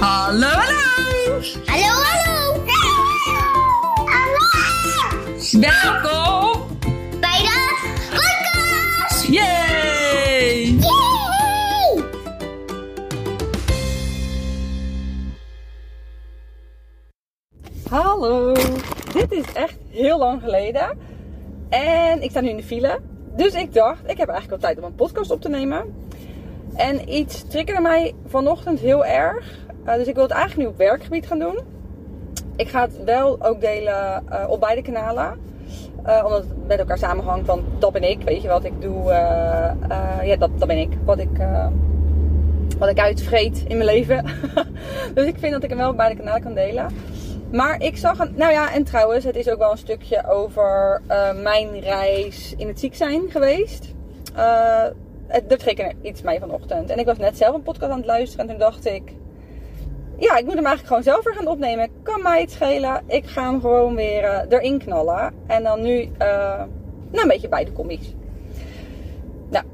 Hallo, 0.00 0.48
hallo! 0.48 1.42
Hallo, 1.66 1.92
hallo! 2.08 2.64
Hallo! 4.08 4.44
Welkom! 5.60 6.78
Bij 7.20 7.38
de 7.42 7.56
podcast! 8.10 9.26
Yay! 9.26 10.78
Yay! 10.78 12.04
Hallo, 17.88 18.54
dit 19.12 19.32
is 19.32 19.52
echt 19.52 19.76
heel 19.88 20.18
lang 20.18 20.42
geleden. 20.42 20.98
En 21.68 22.22
ik 22.22 22.30
sta 22.30 22.40
nu 22.40 22.48
in 22.48 22.56
de 22.56 22.62
file. 22.62 23.00
Dus 23.36 23.54
ik 23.54 23.74
dacht, 23.74 24.00
ik 24.06 24.18
heb 24.18 24.28
eigenlijk 24.28 24.60
wel 24.60 24.70
tijd 24.70 24.78
om 24.78 24.84
een 24.84 24.94
podcast 24.94 25.30
op 25.30 25.40
te 25.40 25.48
nemen. 25.48 26.08
En 26.74 27.12
iets 27.14 27.48
triggerde 27.48 27.80
mij 27.82 28.14
vanochtend 28.26 28.80
heel 28.80 29.04
erg. 29.04 29.68
Eh, 29.90 29.96
dus 29.96 30.06
ik 30.06 30.14
wil 30.14 30.22
het 30.22 30.32
eigenlijk 30.32 30.62
nu 30.62 30.74
op 30.74 30.78
werkgebied 30.78 31.26
gaan 31.26 31.38
doen. 31.38 31.58
Ik 32.56 32.68
ga 32.68 32.80
het 32.80 33.04
wel 33.04 33.42
ook 33.42 33.60
delen 33.60 34.22
eh, 34.28 34.48
op 34.48 34.60
beide 34.60 34.82
kanalen. 34.82 35.38
Eh, 36.02 36.22
omdat 36.24 36.40
het 36.40 36.66
met 36.66 36.78
elkaar 36.78 36.98
samenhangt. 36.98 37.46
Want 37.46 37.62
dat 37.78 37.92
ben 37.92 38.02
ik, 38.02 38.22
weet 38.22 38.42
je 38.42 38.48
wat 38.48 38.64
ik 38.64 38.80
doe. 38.80 39.04
ja, 40.22 40.36
dat, 40.38 40.50
dat 40.58 40.68
ben 40.68 40.78
ik. 40.78 40.92
Wat 41.04 41.18
ik, 41.18 41.28
wat 42.78 42.88
ik 42.88 42.98
uitvreet 42.98 43.64
in 43.68 43.76
mijn 43.76 43.90
leven. 43.90 44.24
dus 45.14 45.26
ik 45.26 45.38
vind 45.38 45.52
dat 45.52 45.62
ik 45.62 45.68
hem 45.68 45.78
wel 45.78 45.90
op 45.90 45.96
beide 45.96 46.16
kanalen 46.16 46.42
kan 46.42 46.54
delen. 46.54 46.86
Maar 47.52 47.82
ik 47.82 47.96
zag. 47.96 48.30
Nou 48.30 48.52
ja, 48.52 48.72
en 48.72 48.84
trouwens, 48.84 49.24
het 49.24 49.36
is 49.36 49.48
ook 49.48 49.58
wel 49.58 49.70
een 49.70 49.78
stukje 49.78 50.28
over 50.28 51.00
mijn 51.42 51.80
reis 51.80 52.54
in 52.56 52.68
het 52.68 52.80
ziek 52.80 52.94
zijn 52.94 53.22
geweest. 53.30 53.94
Eh 54.34 54.84
het, 55.26 55.52
er 55.78 55.92
iets 56.02 56.22
mee 56.22 56.38
vanochtend. 56.38 56.90
En 56.90 56.98
ik 56.98 57.06
was 57.06 57.18
net 57.18 57.36
zelf 57.36 57.54
een 57.54 57.62
podcast 57.62 57.90
aan 57.90 57.98
het 57.98 58.06
luisteren. 58.06 58.44
En 58.44 58.50
toen 58.50 58.60
dacht 58.60 58.86
ik. 58.86 59.02
Ja, 60.20 60.36
ik 60.36 60.44
moet 60.44 60.54
hem 60.54 60.66
eigenlijk 60.66 60.86
gewoon 60.86 61.02
zelf 61.02 61.24
weer 61.24 61.34
gaan 61.34 61.46
opnemen. 61.46 61.90
Kan 62.02 62.22
mij 62.22 62.40
het 62.40 62.50
schelen. 62.50 63.02
Ik 63.06 63.26
ga 63.26 63.50
hem 63.50 63.60
gewoon 63.60 63.94
weer 63.94 64.24
eh, 64.24 64.58
erin 64.58 64.78
knallen. 64.78 65.34
En 65.46 65.62
dan 65.62 65.82
nu. 65.82 66.10
eh, 66.18 66.62
nou, 67.10 67.22
een 67.22 67.28
beetje 67.28 67.48
bij 67.48 67.64
de 67.64 67.72
commies. 67.72 68.14
Nou, 69.50 69.64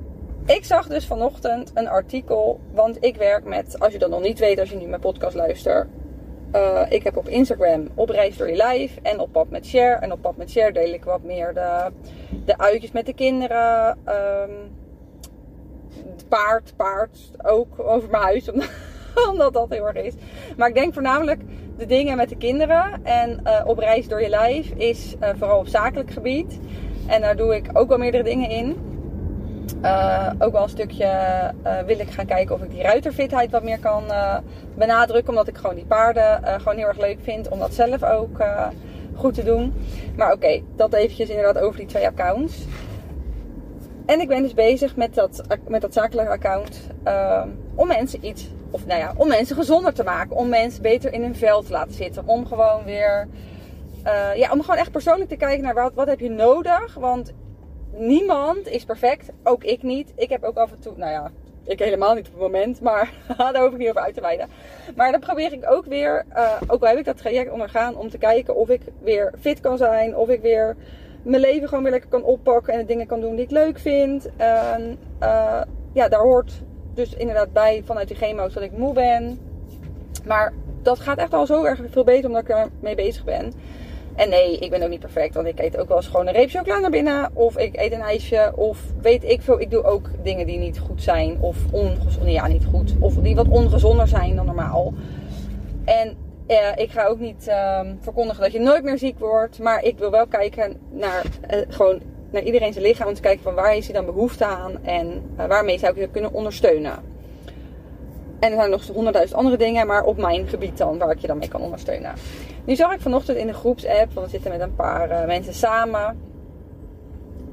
ik 0.47 0.65
zag 0.65 0.87
dus 0.89 1.07
vanochtend 1.07 1.71
een 1.75 1.89
artikel. 1.89 2.61
Want 2.73 2.97
ik 3.01 3.17
werk 3.17 3.45
met. 3.45 3.81
Als 3.81 3.93
je 3.93 3.99
dat 3.99 4.11
nog 4.11 4.21
niet 4.21 4.39
weet, 4.39 4.59
als 4.59 4.71
je 4.71 4.77
nu 4.77 4.87
mijn 4.87 5.01
podcast 5.01 5.35
luistert. 5.37 5.89
Eh, 6.53 6.83
ik 6.89 7.03
heb 7.03 7.17
op 7.17 7.29
Instagram 7.29 7.89
op 7.95 8.09
reis 8.09 8.37
door 8.37 8.49
en 9.03 9.21
op 9.21 9.33
pad 9.33 9.51
met 9.51 9.67
share. 9.67 9.95
En 9.95 10.13
op 10.13 10.23
pad 10.23 10.37
met 10.37 10.51
share 10.51 10.73
deel 10.73 10.93
ik 10.93 11.05
wat 11.05 11.23
meer 11.23 11.55
de, 11.55 11.93
de 12.45 12.59
uitjes 12.59 12.93
met 12.93 13.07
de 13.07 13.15
kinderen. 13.15 13.99
het 16.17 16.29
paard, 16.29 16.73
paard 16.77 17.19
ook 17.43 17.79
over 17.79 18.11
mijn 18.11 18.23
huis. 18.23 18.51
Omdat, 18.51 18.69
omdat 19.33 19.53
dat 19.53 19.71
heel 19.71 19.87
erg 19.87 20.05
is. 20.05 20.15
Maar 20.57 20.69
ik 20.69 20.75
denk 20.75 20.93
voornamelijk 20.93 21.41
de 21.77 21.87
dingen 21.87 22.17
met 22.17 22.29
de 22.29 22.37
kinderen. 22.37 23.05
En 23.05 23.41
eh, 23.45 23.67
op 23.67 23.79
reis 23.79 24.09
door 24.09 24.23
je 24.23 24.29
lijf 24.29 24.71
is 24.71 25.15
eh, 25.21 25.31
vooral 25.39 25.59
op 25.59 25.67
zakelijk 25.67 26.11
gebied. 26.11 26.61
En 27.07 27.21
daar 27.21 27.37
doe 27.37 27.55
ik 27.57 27.71
ook 27.73 27.89
wel 27.89 27.99
meerdere 27.99 28.23
dingen 28.23 28.51
in. 28.51 28.77
Eh, 29.83 30.31
ook 30.39 30.53
wel 30.53 30.63
een 30.63 30.69
stukje 30.69 31.11
wil 31.87 31.99
ik 31.99 32.11
gaan 32.11 32.27
kijken 32.27 32.55
of 32.55 32.63
ik 32.63 32.71
die 32.71 32.83
ruiterfitheid 32.83 33.51
wat 33.51 33.63
meer 33.63 33.79
kan 33.79 34.05
benadrukken. 34.75 35.29
Omdat 35.29 35.49
ik 35.49 35.57
gewoon 35.57 35.75
die 35.75 35.85
paarden 35.85 36.61
gewoon 36.61 36.77
heel 36.77 36.87
erg 36.87 36.99
leuk 36.99 37.19
vind 37.23 37.49
om 37.49 37.59
dat 37.59 37.75
zelf 37.75 38.03
ook 38.03 38.45
goed 39.15 39.35
te 39.35 39.43
doen. 39.43 39.75
Maar 40.17 40.33
oké, 40.33 40.61
dat 40.77 40.93
eventjes 40.93 41.29
inderdaad 41.29 41.59
over 41.59 41.79
die 41.79 41.87
twee 41.87 42.07
accounts. 42.07 42.65
En 44.07 44.21
ik 44.21 44.29
ben 44.29 44.43
dus 44.43 44.55
bezig 44.55 44.97
met 44.97 45.15
dat, 45.15 45.43
met 45.69 45.81
dat 45.81 45.93
zakelijke 45.93 46.33
account 46.33 46.81
om 47.75 47.87
mensen 47.87 48.27
iets, 48.27 48.49
of 48.77 48.87
nou 48.87 49.01
ja, 49.01 49.13
om 49.17 49.29
mensen 49.29 49.57
gezonder 49.57 49.95
te 49.95 50.05
maken. 50.05 50.37
Om 50.37 50.49
mensen 50.49 50.83
beter 50.83 51.13
in 51.13 51.23
hun 51.23 51.35
vel 51.37 51.63
te 51.63 51.73
laten 51.73 51.95
zitten. 51.95 52.23
Om 52.27 52.47
gewoon 52.47 52.85
weer, 52.85 53.29
eh, 54.03 54.37
ja, 54.37 54.53
om 54.53 54.61
gewoon 54.61 54.77
echt 54.77 54.91
persoonlijk 54.91 55.29
te 55.29 55.37
kijken 55.37 55.65
naar 55.65 55.75
wat, 55.75 55.95
wat 55.95 56.07
heb 56.07 56.21
je 56.21 56.31
nodig. 56.31 56.95
Want 56.95 57.33
niemand 57.93 58.69
is 58.69 58.85
perfect. 58.85 59.31
Ook 59.43 59.65
ik 59.65 59.83
niet. 59.83 60.13
Ik 60.17 60.29
heb 60.29 60.45
ook 60.45 60.57
af 60.57 60.71
en 60.71 60.79
toe, 60.79 60.93
nou 60.97 61.11
ja, 61.11 61.31
ik 61.65 61.79
helemaal 61.79 62.15
niet 62.15 62.27
op 62.27 62.33
het 62.33 62.43
moment, 62.43 62.81
maar 62.81 63.13
daar 63.37 63.63
hoef 63.63 63.73
ik 63.73 63.79
niet 63.79 63.89
over 63.89 64.01
uit 64.01 64.15
te 64.15 64.21
wijden. 64.21 64.49
Maar 64.97 65.11
dan 65.11 65.21
probeer 65.21 65.53
ik 65.53 65.71
ook 65.71 65.85
weer, 65.85 66.25
eh, 66.29 66.53
ook 66.67 66.83
al 66.83 66.89
heb 66.89 66.99
ik 66.99 67.05
dat 67.05 67.17
traject 67.17 67.51
ondergaan, 67.51 67.97
om 67.97 68.11
te 68.11 68.19
kijken 68.19 68.57
of 68.57 68.69
ik 68.69 68.81
weer 69.03 69.33
fit 69.41 69.61
kan 69.61 69.77
zijn. 69.77 70.17
Of 70.17 70.29
ik 70.29 70.41
weer 70.41 70.77
mijn 71.23 71.43
leven 71.43 71.69
gewoon 71.69 71.83
weer 71.83 71.93
lekker 71.93 72.11
kan 72.11 72.23
oppakken 72.23 72.73
en 72.73 72.79
de 72.79 72.85
dingen 72.85 73.07
kan 73.07 73.21
doen 73.21 73.35
die 73.35 73.45
ik 73.45 73.51
leuk 73.51 73.79
vind. 73.79 74.29
Eh, 74.37 75.63
ja, 75.93 76.09
daar 76.09 76.21
hoort 76.21 76.53
dus 76.97 77.15
inderdaad 77.15 77.53
bij 77.53 77.83
vanuit 77.85 78.09
die 78.09 78.17
chemo's 78.17 78.53
dat 78.53 78.63
ik 78.63 78.77
moe 78.77 78.95
ben. 78.95 79.39
Maar 80.25 80.53
dat 80.83 81.01
gaat 81.01 81.19
echt 81.19 81.35
al 81.35 81.47
zo 81.47 81.65
erg 81.65 81.81
veel 81.91 82.05
beter 82.05 82.29
omdat 82.29 82.43
ik 82.43 82.49
ermee 82.49 82.95
bezig 82.95 83.25
ben. 83.25 83.53
En 84.15 84.29
nee, 84.29 84.59
ik 84.59 84.71
ben 84.71 84.83
ook 84.83 84.89
niet 84.89 85.01
perfect. 85.01 85.35
Want 85.35 85.47
ik 85.47 85.61
eet 85.61 85.77
ook 85.77 85.89
wel 85.89 85.97
eens 85.97 86.07
gewoon 86.07 86.27
een 86.27 86.33
reep 86.33 86.51
chocola 86.51 86.79
naar 86.79 86.91
binnen. 86.91 87.31
Of 87.33 87.59
ik 87.59 87.77
eet 87.77 87.93
een 87.93 88.01
ijsje. 88.01 88.53
Of 88.55 88.83
weet 89.01 89.25
ik 89.25 89.43
veel. 89.43 89.61
Ik 89.61 89.71
doe 89.71 89.85
ook 89.85 90.11
dingen 90.23 90.47
die 90.47 90.59
niet 90.59 90.79
goed 90.79 91.03
zijn. 91.03 91.41
Of 91.41 91.57
ongezond. 91.71 92.31
Ja, 92.31 92.47
niet 92.47 92.65
goed. 92.65 92.95
Of 93.01 93.15
die 93.15 93.35
wat 93.35 93.49
ongezonder 93.49 94.09
zijn 94.09 94.37
dan 94.37 94.47
normaal. 94.47 94.95
En 95.85 96.17
eh, 96.47 96.73
ik 96.77 96.91
ga 96.91 97.07
ook 97.07 97.19
niet 97.19 97.47
ehm, 97.47 97.95
verkondigen 98.01 98.43
dat 98.43 98.53
je 98.53 98.61
nooit 98.61 98.85
meer 98.85 98.99
ziek 98.99 99.19
wordt. 99.19 99.59
Maar 99.59 99.83
ik 99.83 99.99
wil 99.99 100.11
wel 100.11 100.27
kijken 100.27 100.77
naar 100.91 101.23
eh, 101.41 101.61
gewoon 101.69 102.01
naar 102.37 102.45
iedereen 102.45 102.73
zijn 102.73 102.85
lichaam. 102.85 103.09
Om 103.09 103.15
te 103.15 103.21
kijken 103.21 103.43
van 103.43 103.55
waar 103.55 103.77
is 103.77 103.85
hij 103.85 103.95
dan 103.95 104.05
behoefte 104.05 104.45
aan. 104.45 104.85
En 104.85 105.23
eh, 105.37 105.47
waarmee 105.47 105.79
zou 105.79 105.93
ik 105.93 105.99
je 105.99 106.09
kunnen 106.09 106.33
ondersteunen. 106.33 107.15
En 108.41 108.51
er 108.51 108.59
zijn 108.59 108.71
nog 108.71 108.87
honderdduizend 108.87 109.39
andere 109.39 109.57
dingen, 109.57 109.87
maar 109.87 110.05
op 110.05 110.17
mijn 110.17 110.47
gebied 110.47 110.79
dan, 110.79 110.99
waar 110.99 111.11
ik 111.11 111.19
je 111.19 111.27
dan 111.27 111.39
mee 111.39 111.49
kan 111.49 111.61
ondersteunen. 111.61 112.15
Nu 112.65 112.77
zag 112.77 112.93
ik 112.93 113.01
vanochtend 113.01 113.39
in 113.39 113.47
de 113.47 113.53
groepsapp, 113.53 114.13
want 114.13 114.27
we 114.27 114.33
zitten 114.33 114.51
met 114.51 114.61
een 114.61 114.75
paar 114.75 115.11
eh, 115.11 115.27
mensen 115.27 115.55
samen, 115.55 116.19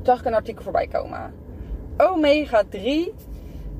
zag 0.01 0.19
ik 0.19 0.25
een 0.25 0.33
artikel 0.33 0.63
voorbij 0.63 0.88
komen. 0.88 1.33
Omega 1.97 2.63
3. 2.69 3.13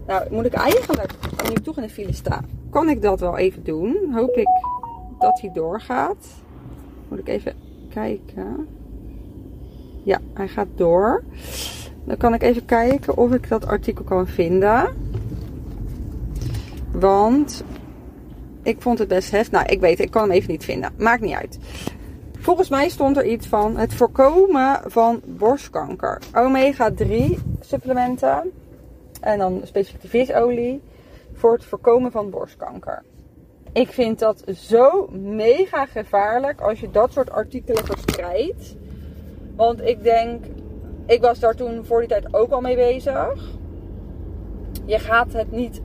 Nou, 0.08 0.28
moet 0.32 0.46
ik 0.46 0.54
eigenlijk, 0.54 1.14
nu 1.50 1.54
toch 1.54 1.78
in 1.78 1.84
de 1.84 1.90
file 1.90 2.14
sta, 2.14 2.42
kan 2.70 2.90
ik 2.90 3.02
dat 3.02 3.20
wel 3.20 3.38
even 3.38 3.64
doen. 3.64 4.12
Hoop 4.14 4.36
ik 4.36 4.48
dat 5.20 5.42
hij 5.42 5.52
doorgaat. 5.54 6.28
Moet 7.08 7.20
ik 7.20 7.28
even 7.28 7.54
kijken. 7.94 8.68
Ja, 10.04 10.20
hij 10.34 10.48
gaat 10.48 10.68
door. 10.76 11.24
Dan 12.04 12.18
kan 12.18 12.34
ik 12.34 12.42
even 12.42 12.66
kijken 12.66 13.18
of 13.18 13.34
ik 13.34 13.50
dat 13.50 13.68
artikel 13.68 14.04
kan 14.04 14.28
vinden. 14.28 14.96
Want 16.92 17.64
ik 18.64 18.82
vond 18.82 19.00
het 19.00 19.08
best 19.08 19.32
heftig. 19.32 19.52
Nou, 19.52 19.66
ik 19.66 19.80
weet, 19.80 20.00
ik 20.00 20.12
kan 20.12 20.22
hem 20.22 20.32
even 20.32 20.52
niet 20.52 20.64
vinden. 20.64 20.92
Maakt 20.98 21.22
niet 21.22 21.36
uit. 21.36 21.58
Volgens 22.40 22.70
mij 22.70 22.90
stond 22.90 23.18
er 23.18 23.26
iets 23.26 23.48
van 23.48 23.78
het 23.78 23.94
voorkomen 23.94 24.82
van 24.86 25.22
borstkanker. 25.26 26.22
Omega 26.34 26.92
3 26.92 27.40
supplementen. 27.60 28.52
En 29.22 29.38
dan 29.38 29.62
specifiek 29.64 30.02
de 30.02 30.08
visolie. 30.08 30.82
Voor 31.34 31.54
het 31.54 31.66
voorkomen 31.66 32.12
van 32.12 32.30
borstkanker. 32.30 33.04
Ik 33.74 33.92
vind 33.92 34.20
dat 34.20 34.44
zo 34.56 35.08
mega 35.12 35.86
gevaarlijk 35.86 36.62
als 36.62 36.80
je 36.80 36.92
dat 36.92 37.12
soort 37.12 37.32
artikelen 37.32 37.86
verspreidt. 37.86 38.76
Want 39.56 39.82
ik 39.82 40.04
denk, 40.04 40.46
ik 41.06 41.22
was 41.22 41.40
daar 41.40 41.56
toen 41.56 41.86
voor 41.86 42.00
die 42.00 42.10
tijd 42.10 42.34
ook 42.34 42.52
al 42.52 42.62
mee 42.62 42.76
bezig. 42.76 43.52
Je 44.86 45.00
gaat 45.00 45.34
het 45.34 45.52
niet 45.52 45.82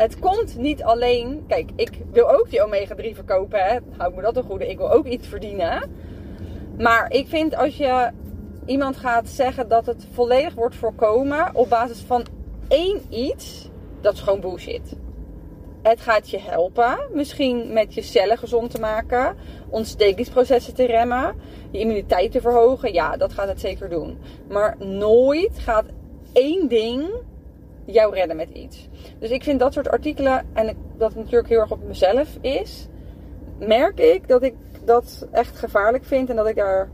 het 0.00 0.18
komt 0.18 0.56
niet 0.56 0.82
alleen. 0.82 1.44
Kijk, 1.46 1.70
ik 1.76 1.90
wil 2.12 2.30
ook 2.30 2.50
die 2.50 2.62
omega-3 2.64 3.14
verkopen. 3.14 3.64
Hè. 3.64 3.78
Hou 3.96 4.14
me 4.14 4.22
dat 4.22 4.36
een 4.36 4.42
goede. 4.42 4.68
Ik 4.68 4.78
wil 4.78 4.90
ook 4.90 5.06
iets 5.06 5.28
verdienen. 5.28 5.90
Maar 6.78 7.12
ik 7.12 7.28
vind 7.28 7.56
als 7.56 7.76
je 7.76 8.10
iemand 8.64 8.96
gaat 8.96 9.28
zeggen 9.28 9.68
dat 9.68 9.86
het 9.86 10.06
volledig 10.12 10.54
wordt 10.54 10.74
voorkomen 10.74 11.54
op 11.54 11.68
basis 11.68 12.00
van 12.00 12.26
één 12.68 13.00
iets, 13.08 13.70
dat 14.00 14.12
is 14.12 14.20
gewoon 14.20 14.40
bullshit. 14.40 14.96
Het 15.82 16.00
gaat 16.00 16.30
je 16.30 16.38
helpen, 16.38 16.98
misschien 17.12 17.72
met 17.72 17.94
je 17.94 18.02
cellen 18.02 18.38
gezond 18.38 18.70
te 18.70 18.80
maken, 18.80 19.36
ontstekingsprocessen 19.68 20.74
te 20.74 20.86
remmen, 20.86 21.34
je 21.70 21.78
immuniteit 21.78 22.32
te 22.32 22.40
verhogen. 22.40 22.92
Ja, 22.92 23.16
dat 23.16 23.32
gaat 23.32 23.48
het 23.48 23.60
zeker 23.60 23.88
doen. 23.88 24.18
Maar 24.48 24.76
nooit 24.78 25.58
gaat 25.58 25.84
één 26.32 26.68
ding 26.68 27.10
jou 27.84 28.14
redden 28.14 28.36
met 28.36 28.50
iets. 28.50 28.88
Dus 29.18 29.30
ik 29.30 29.42
vind 29.42 29.60
dat 29.60 29.72
soort 29.72 29.88
artikelen, 29.88 30.46
en 30.52 30.76
dat 30.96 31.14
natuurlijk 31.14 31.48
heel 31.48 31.60
erg 31.60 31.70
op 31.70 31.82
mezelf 31.82 32.28
is, 32.40 32.88
merk 33.58 33.98
ik 33.98 34.28
dat 34.28 34.42
ik 34.42 34.54
dat 34.84 35.26
echt 35.30 35.58
gevaarlijk 35.58 36.04
vind 36.04 36.30
en 36.30 36.36
dat 36.36 36.48
ik 36.48 36.56
daar 36.56 36.88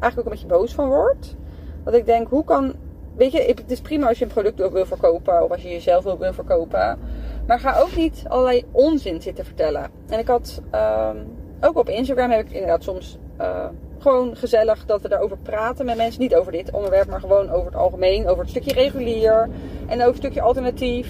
eigenlijk 0.00 0.18
ook 0.18 0.24
een 0.24 0.40
beetje 0.40 0.58
boos 0.58 0.72
van 0.72 0.88
word. 0.88 1.36
Dat 1.84 1.94
ik 1.94 2.06
denk, 2.06 2.28
hoe 2.28 2.44
kan. 2.44 2.74
Weet 3.16 3.32
je, 3.32 3.40
het 3.40 3.70
is 3.70 3.80
prima 3.80 4.08
als 4.08 4.18
je 4.18 4.24
een 4.24 4.30
product 4.30 4.72
wil 4.72 4.86
verkopen 4.86 5.44
of 5.44 5.50
als 5.50 5.62
je 5.62 5.68
jezelf 5.68 6.04
wil 6.04 6.32
verkopen. 6.32 6.98
Maar 7.46 7.60
ga 7.60 7.78
ook 7.78 7.96
niet 7.96 8.24
allerlei 8.28 8.64
onzin 8.70 9.22
zitten 9.22 9.44
vertellen. 9.44 9.90
En 10.08 10.18
ik 10.18 10.26
had 10.26 10.60
ehm, 10.70 11.16
ook 11.60 11.78
op 11.78 11.88
Instagram 11.88 12.30
heb 12.30 12.46
ik 12.46 12.52
inderdaad 12.52 12.82
soms 12.82 13.18
eh, 13.36 13.66
gewoon 13.98 14.36
gezellig 14.36 14.84
dat 14.84 15.02
we 15.02 15.08
daarover 15.08 15.38
praten 15.42 15.86
met 15.86 15.96
mensen. 15.96 16.20
Niet 16.20 16.34
over 16.34 16.52
dit 16.52 16.70
onderwerp, 16.70 17.08
maar 17.08 17.20
gewoon 17.20 17.50
over 17.50 17.66
het 17.66 17.76
algemeen. 17.76 18.28
Over 18.28 18.42
het 18.42 18.50
stukje 18.50 18.72
regulier 18.72 19.48
en 19.86 19.96
over 19.96 20.06
het 20.06 20.16
stukje 20.16 20.42
alternatief. 20.42 21.08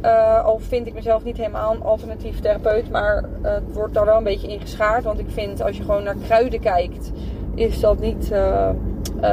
Eh, 0.00 0.44
al 0.44 0.58
vind 0.58 0.86
ik 0.86 0.94
mezelf 0.94 1.24
niet 1.24 1.36
helemaal 1.36 1.74
een 1.74 1.82
alternatief 1.82 2.40
therapeut, 2.40 2.90
maar 2.90 3.24
het 3.42 3.72
wordt 3.72 3.94
daar 3.94 4.04
wel 4.04 4.16
een 4.16 4.24
beetje 4.24 4.52
in 4.52 4.60
geschaard. 4.60 5.04
Want 5.04 5.18
ik 5.18 5.30
vind 5.30 5.62
als 5.62 5.76
je 5.76 5.82
gewoon 5.82 6.02
naar 6.02 6.16
kruiden 6.26 6.60
kijkt, 6.60 7.12
is 7.54 7.80
dat 7.80 7.98
niet 7.98 8.30
eh, 8.30 8.70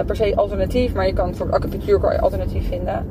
per 0.05 0.15
se 0.15 0.35
alternatief. 0.35 0.93
Maar 0.93 1.07
je 1.07 1.13
kan 1.13 1.35
voor 1.35 1.51
acupunctuur 1.51 1.99
kan 1.99 2.13
je 2.13 2.21
alternatief 2.21 2.67
vinden. 2.67 3.07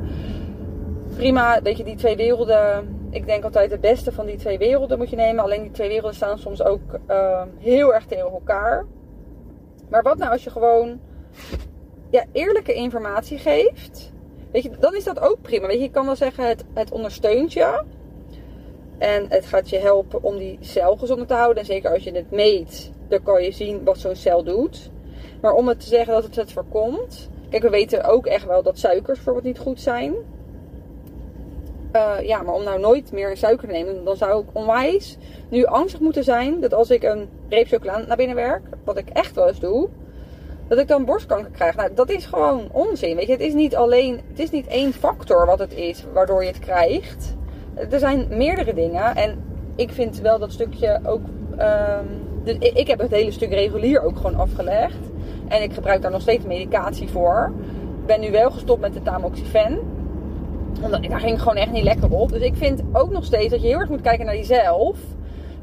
Prima, 1.15 1.61
weet 1.61 1.77
je, 1.77 1.83
die 1.83 1.95
twee 1.95 2.15
werelden. 2.15 2.98
Ik 3.11 3.25
denk 3.25 3.43
altijd 3.43 3.71
het 3.71 3.81
beste 3.81 4.11
van 4.11 4.25
die 4.25 4.37
twee 4.37 4.57
werelden 4.57 4.97
moet 4.97 5.09
je 5.09 5.15
nemen. 5.15 5.43
Alleen 5.43 5.61
die 5.61 5.71
twee 5.71 5.87
werelden 5.87 6.15
staan 6.15 6.37
soms 6.37 6.63
ook 6.63 6.81
eh, 7.05 7.43
heel 7.57 7.93
erg 7.93 8.05
tegen 8.05 8.31
elkaar. 8.31 8.85
Maar 9.89 10.03
wat 10.03 10.17
nou 10.17 10.31
als 10.31 10.43
je 10.43 10.49
gewoon 10.49 10.99
ja, 12.09 12.25
eerlijke 12.31 12.73
informatie 12.73 13.37
geeft? 13.37 14.11
Weet 14.51 14.63
je, 14.63 14.69
dan 14.79 14.95
is 14.95 15.03
dat 15.03 15.19
ook 15.19 15.41
prima. 15.41 15.67
Weet 15.67 15.77
je, 15.77 15.83
je 15.83 15.91
kan 15.91 16.05
wel 16.05 16.15
zeggen, 16.15 16.47
het, 16.47 16.63
het 16.73 16.91
ondersteunt 16.91 17.53
je. 17.53 17.83
En 18.97 19.25
het 19.29 19.45
gaat 19.45 19.69
je 19.69 19.77
helpen 19.77 20.23
om 20.23 20.37
die 20.37 20.57
cel 20.61 20.95
gezonder 20.95 21.27
te 21.27 21.33
houden. 21.33 21.57
En 21.57 21.65
zeker 21.65 21.91
als 21.93 22.03
je 22.03 22.11
het 22.11 22.31
meet, 22.31 22.91
dan 23.07 23.23
kan 23.23 23.43
je 23.43 23.51
zien 23.51 23.83
wat 23.83 23.97
zo'n 23.97 24.15
cel 24.15 24.43
doet. 24.43 24.91
Maar 25.41 25.53
om 25.53 25.67
het 25.67 25.79
te 25.79 25.87
zeggen 25.87 26.13
dat 26.13 26.23
het 26.23 26.35
het 26.35 26.51
voorkomt. 26.51 27.29
Kijk, 27.49 27.63
we 27.63 27.69
weten 27.69 28.03
ook 28.03 28.25
echt 28.25 28.45
wel 28.45 28.63
dat 28.63 28.79
suikers 28.79 29.15
bijvoorbeeld 29.15 29.45
niet 29.45 29.59
goed 29.59 29.81
zijn. 29.81 30.15
Eh, 31.91 32.15
ja, 32.21 32.41
maar 32.41 32.53
om 32.53 32.63
nou 32.63 32.79
nooit 32.79 33.11
meer 33.11 33.37
suiker 33.37 33.67
te 33.67 33.73
nemen, 33.73 34.03
dan 34.03 34.15
zou 34.15 34.43
ik 34.43 34.49
onwijs 34.53 35.17
nu 35.49 35.65
angstig 35.65 35.99
moeten 35.99 36.23
zijn 36.23 36.59
dat 36.59 36.73
als 36.73 36.89
ik 36.89 37.03
een 37.03 37.29
reep 37.49 37.67
chocola 37.67 37.97
naar 38.07 38.17
binnen 38.17 38.35
werk, 38.35 38.61
wat 38.83 38.97
ik 38.97 39.09
echt 39.09 39.35
wel 39.35 39.47
eens 39.47 39.59
doe, 39.59 39.89
dat 40.67 40.77
ik 40.77 40.87
dan 40.87 41.05
borstkanker 41.05 41.51
krijg. 41.51 41.75
Nou, 41.75 41.89
dat 41.93 42.09
is 42.09 42.25
gewoon 42.25 42.69
onzin. 42.71 43.15
Weet 43.15 43.25
je, 43.25 43.31
het 43.31 43.41
is 43.41 43.53
niet 43.53 43.75
alleen, 43.75 44.21
het 44.29 44.39
is 44.39 44.49
niet 44.49 44.67
één 44.67 44.93
factor 44.93 45.45
wat 45.45 45.59
het 45.59 45.73
is 45.73 46.03
waardoor 46.13 46.41
je 46.41 46.49
het 46.49 46.59
krijgt. 46.59 47.35
Er 47.89 47.99
zijn 47.99 48.27
meerdere 48.29 48.73
dingen 48.73 49.15
en 49.15 49.43
ik 49.75 49.91
vind 49.91 50.19
wel 50.19 50.39
dat 50.39 50.51
stukje 50.51 50.99
ook. 51.05 51.21
ehm, 51.57 52.05
ik, 52.59 52.87
heb 52.87 52.99
het 52.99 53.11
hele 53.11 53.31
stuk 53.31 53.53
regulier 53.53 54.01
ook 54.01 54.17
gewoon 54.17 54.35
afgelegd. 54.35 54.99
En 55.47 55.61
ik 55.61 55.73
gebruik 55.73 56.01
daar 56.01 56.11
nog 56.11 56.21
steeds 56.21 56.45
medicatie 56.45 57.09
voor. 57.09 57.51
Ik 57.99 58.05
ben 58.05 58.19
nu 58.19 58.31
wel 58.31 58.51
gestopt 58.51 58.81
met 58.81 58.93
de 58.93 59.01
tamoxifen 59.01 59.79
daar 60.81 61.19
ging 61.19 61.39
gewoon 61.39 61.55
echt 61.55 61.71
niet 61.71 61.83
lekker 61.83 62.11
op. 62.11 62.31
Dus 62.31 62.41
ik 62.41 62.55
vind 62.55 62.81
ook 62.91 63.11
nog 63.11 63.25
steeds 63.25 63.49
dat 63.49 63.61
je 63.61 63.67
heel 63.67 63.79
erg 63.79 63.89
moet 63.89 64.01
kijken 64.01 64.25
naar 64.25 64.35
jezelf. 64.35 64.97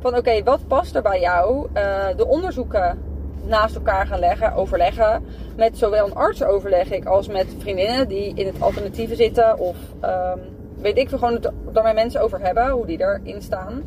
Van 0.00 0.16
oké, 0.16 0.42
wat 0.42 0.66
past 0.66 0.94
er 0.94 1.02
bij 1.02 1.20
jou? 1.20 1.68
Eh, 1.72 2.06
de 2.16 2.26
onderzoeken 2.26 2.98
naast 3.44 3.74
elkaar 3.74 4.06
gaan 4.06 4.18
leggen, 4.18 4.52
overleggen. 4.52 5.24
Met 5.56 5.78
zowel 5.78 6.06
een 6.06 6.14
arts 6.14 6.42
overleg 6.42 6.90
ik 6.90 7.04
als 7.04 7.28
met 7.28 7.46
vriendinnen 7.58 8.08
die 8.08 8.34
in 8.34 8.46
het 8.46 8.60
alternatieve 8.60 9.14
zitten. 9.14 9.58
Of 9.58 9.76
ehm, 10.00 10.38
weet 10.80 10.98
ik 10.98 11.08
veel 11.08 11.18
gewoon 11.18 11.34
het 11.34 11.50
daar 11.72 11.84
met 11.84 11.94
mensen 11.94 12.20
over 12.20 12.40
hebben, 12.40 12.70
hoe 12.70 12.86
die 12.86 13.00
erin 13.00 13.42
staan. 13.42 13.82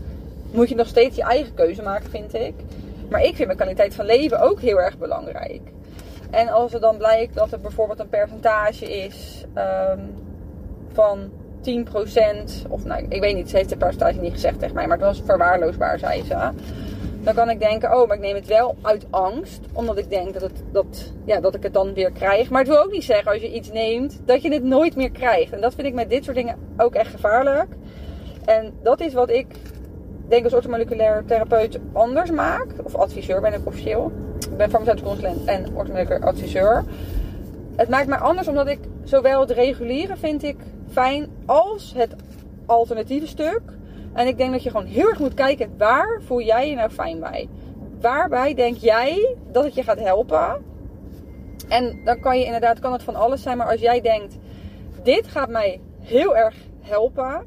Moet 0.52 0.70
je 0.70 0.76
nog 0.76 0.88
steeds 0.88 1.16
je 1.16 1.24
eigen 1.24 1.54
keuze 1.54 1.82
maken, 1.82 2.10
vind 2.10 2.34
ik. 2.34 2.54
Maar 3.10 3.22
ik 3.22 3.36
vind 3.36 3.46
mijn 3.46 3.58
kwaliteit 3.58 3.96
van 3.96 4.06
leven 4.06 4.42
ook 4.42 4.60
heel 4.60 4.82
erg 4.82 4.98
belangrijk. 4.98 5.62
En 6.32 6.50
als 6.50 6.74
er 6.74 6.80
dan 6.80 6.98
blijkt 6.98 7.36
dat 7.36 7.52
er 7.52 7.60
bijvoorbeeld 7.60 8.00
een 8.00 8.10
percentage 8.10 8.92
is 8.92 9.46
ehm, 9.54 10.00
van 10.94 11.30
10%, 11.62 12.68
of 12.70 12.86
nou, 12.86 13.06
ik 13.10 13.22
weet 13.22 13.36
niet, 13.36 13.50
ze 13.50 13.58
heeft 13.58 13.70
de 13.70 13.78
percentage 13.78 14.20
niet 14.20 14.32
gezegd 14.32 14.60
tegen 14.60 14.76
mij, 14.76 14.88
maar 14.88 14.98
het 14.98 15.06
was 15.06 15.22
verwaarloosbaar, 15.26 16.00
zei 16.00 16.24
ze. 16.24 16.52
Dan 17.22 17.34
kan 17.34 17.50
ik 17.50 17.60
denken, 17.60 17.98
oh, 17.98 18.08
maar 18.08 18.16
ik 18.16 18.24
neem 18.24 18.36
het 18.36 18.48
wel 18.48 18.76
uit 18.82 19.06
angst, 19.10 19.60
omdat 19.74 19.98
ik 19.98 20.10
denk 20.10 20.34
dat, 20.34 20.42
het, 20.42 20.64
dat, 20.72 21.12
ja, 21.26 21.40
dat 21.40 21.56
ik 21.56 21.64
het 21.64 21.74
dan 21.74 21.94
weer 21.94 22.12
krijg. 22.12 22.50
Maar 22.50 22.60
het 22.60 22.70
wil 22.70 22.84
ook 22.84 22.92
niet 22.92 23.04
zeggen, 23.04 23.32
als 23.32 23.42
je 23.42 23.54
iets 23.54 23.72
neemt, 23.72 24.22
dat 24.26 24.42
je 24.42 24.54
het 24.54 24.64
nooit 24.64 24.96
meer 24.96 25.12
krijgt. 25.12 25.54
En 25.54 25.62
dat 25.62 25.74
vind 25.74 25.88
ik 25.88 25.94
met 25.94 26.10
dit 26.10 26.24
soort 26.24 26.36
dingen 26.36 26.56
ook 26.78 26.94
echt 26.94 27.12
gevaarlijk. 27.12 27.68
En 28.46 28.74
dat 28.84 29.00
is 29.00 29.14
wat 29.14 29.30
ik 29.30 29.48
denk 30.28 30.44
als 30.44 30.54
orthomoleculair 30.54 31.24
therapeut 31.26 31.80
anders 31.94 32.32
maak. 32.32 32.68
Of 32.84 32.96
adviseur 32.96 33.42
ben 33.42 33.54
ik 33.54 33.66
officieel. 33.66 34.12
Ik 34.52 34.58
ben 34.58 34.70
farmaceutisch 34.70 35.06
consulent 35.06 35.46
en 35.46 35.66
orthomoleculair 35.76 36.26
adviseur. 36.26 36.84
Het 37.76 37.90
maakt 37.90 38.08
mij 38.08 38.18
anders 38.18 38.48
omdat 38.48 38.68
ik 38.68 38.80
zowel 39.04 39.40
het 39.40 39.52
reguliere 39.52 40.18
vind 40.18 40.44
ik 40.44 40.58
fijn 40.92 41.30
als 41.46 41.94
het 41.96 42.16
alternatieve 42.66 43.28
stuk. 43.28 43.62
En 44.14 44.28
ik 44.28 44.38
denk 44.38 44.52
dat 44.52 44.64
je 44.64 44.70
gewoon 44.70 44.86
heel 44.86 45.10
erg 45.10 45.20
moet 45.20 45.34
kijken 45.34 45.74
waar 45.78 46.22
voel 46.26 46.42
jij 46.42 46.70
je 46.70 46.76
nou 46.76 46.90
fijn 46.90 47.20
bij. 47.20 47.50
Waarbij 48.02 48.54
denk 48.54 48.78
jij 48.78 49.36
dat 49.52 49.64
het 49.64 49.76
je 49.76 49.84
gaat 49.84 50.00
helpen? 50.00 50.66
En 51.68 52.02
dan 52.04 52.20
kan 52.20 52.40
je 52.40 52.46
inderdaad, 52.46 52.80
kan 52.80 52.94
het 52.94 53.04
van 53.04 53.16
alles 53.16 53.42
zijn. 53.42 53.58
Maar 53.58 53.72
als 53.72 53.82
jij 53.82 54.02
denkt, 54.02 54.38
dit 55.04 55.28
gaat 55.28 55.50
mij 55.50 55.82
heel 56.00 56.38
erg 56.38 56.56
helpen. 56.82 57.46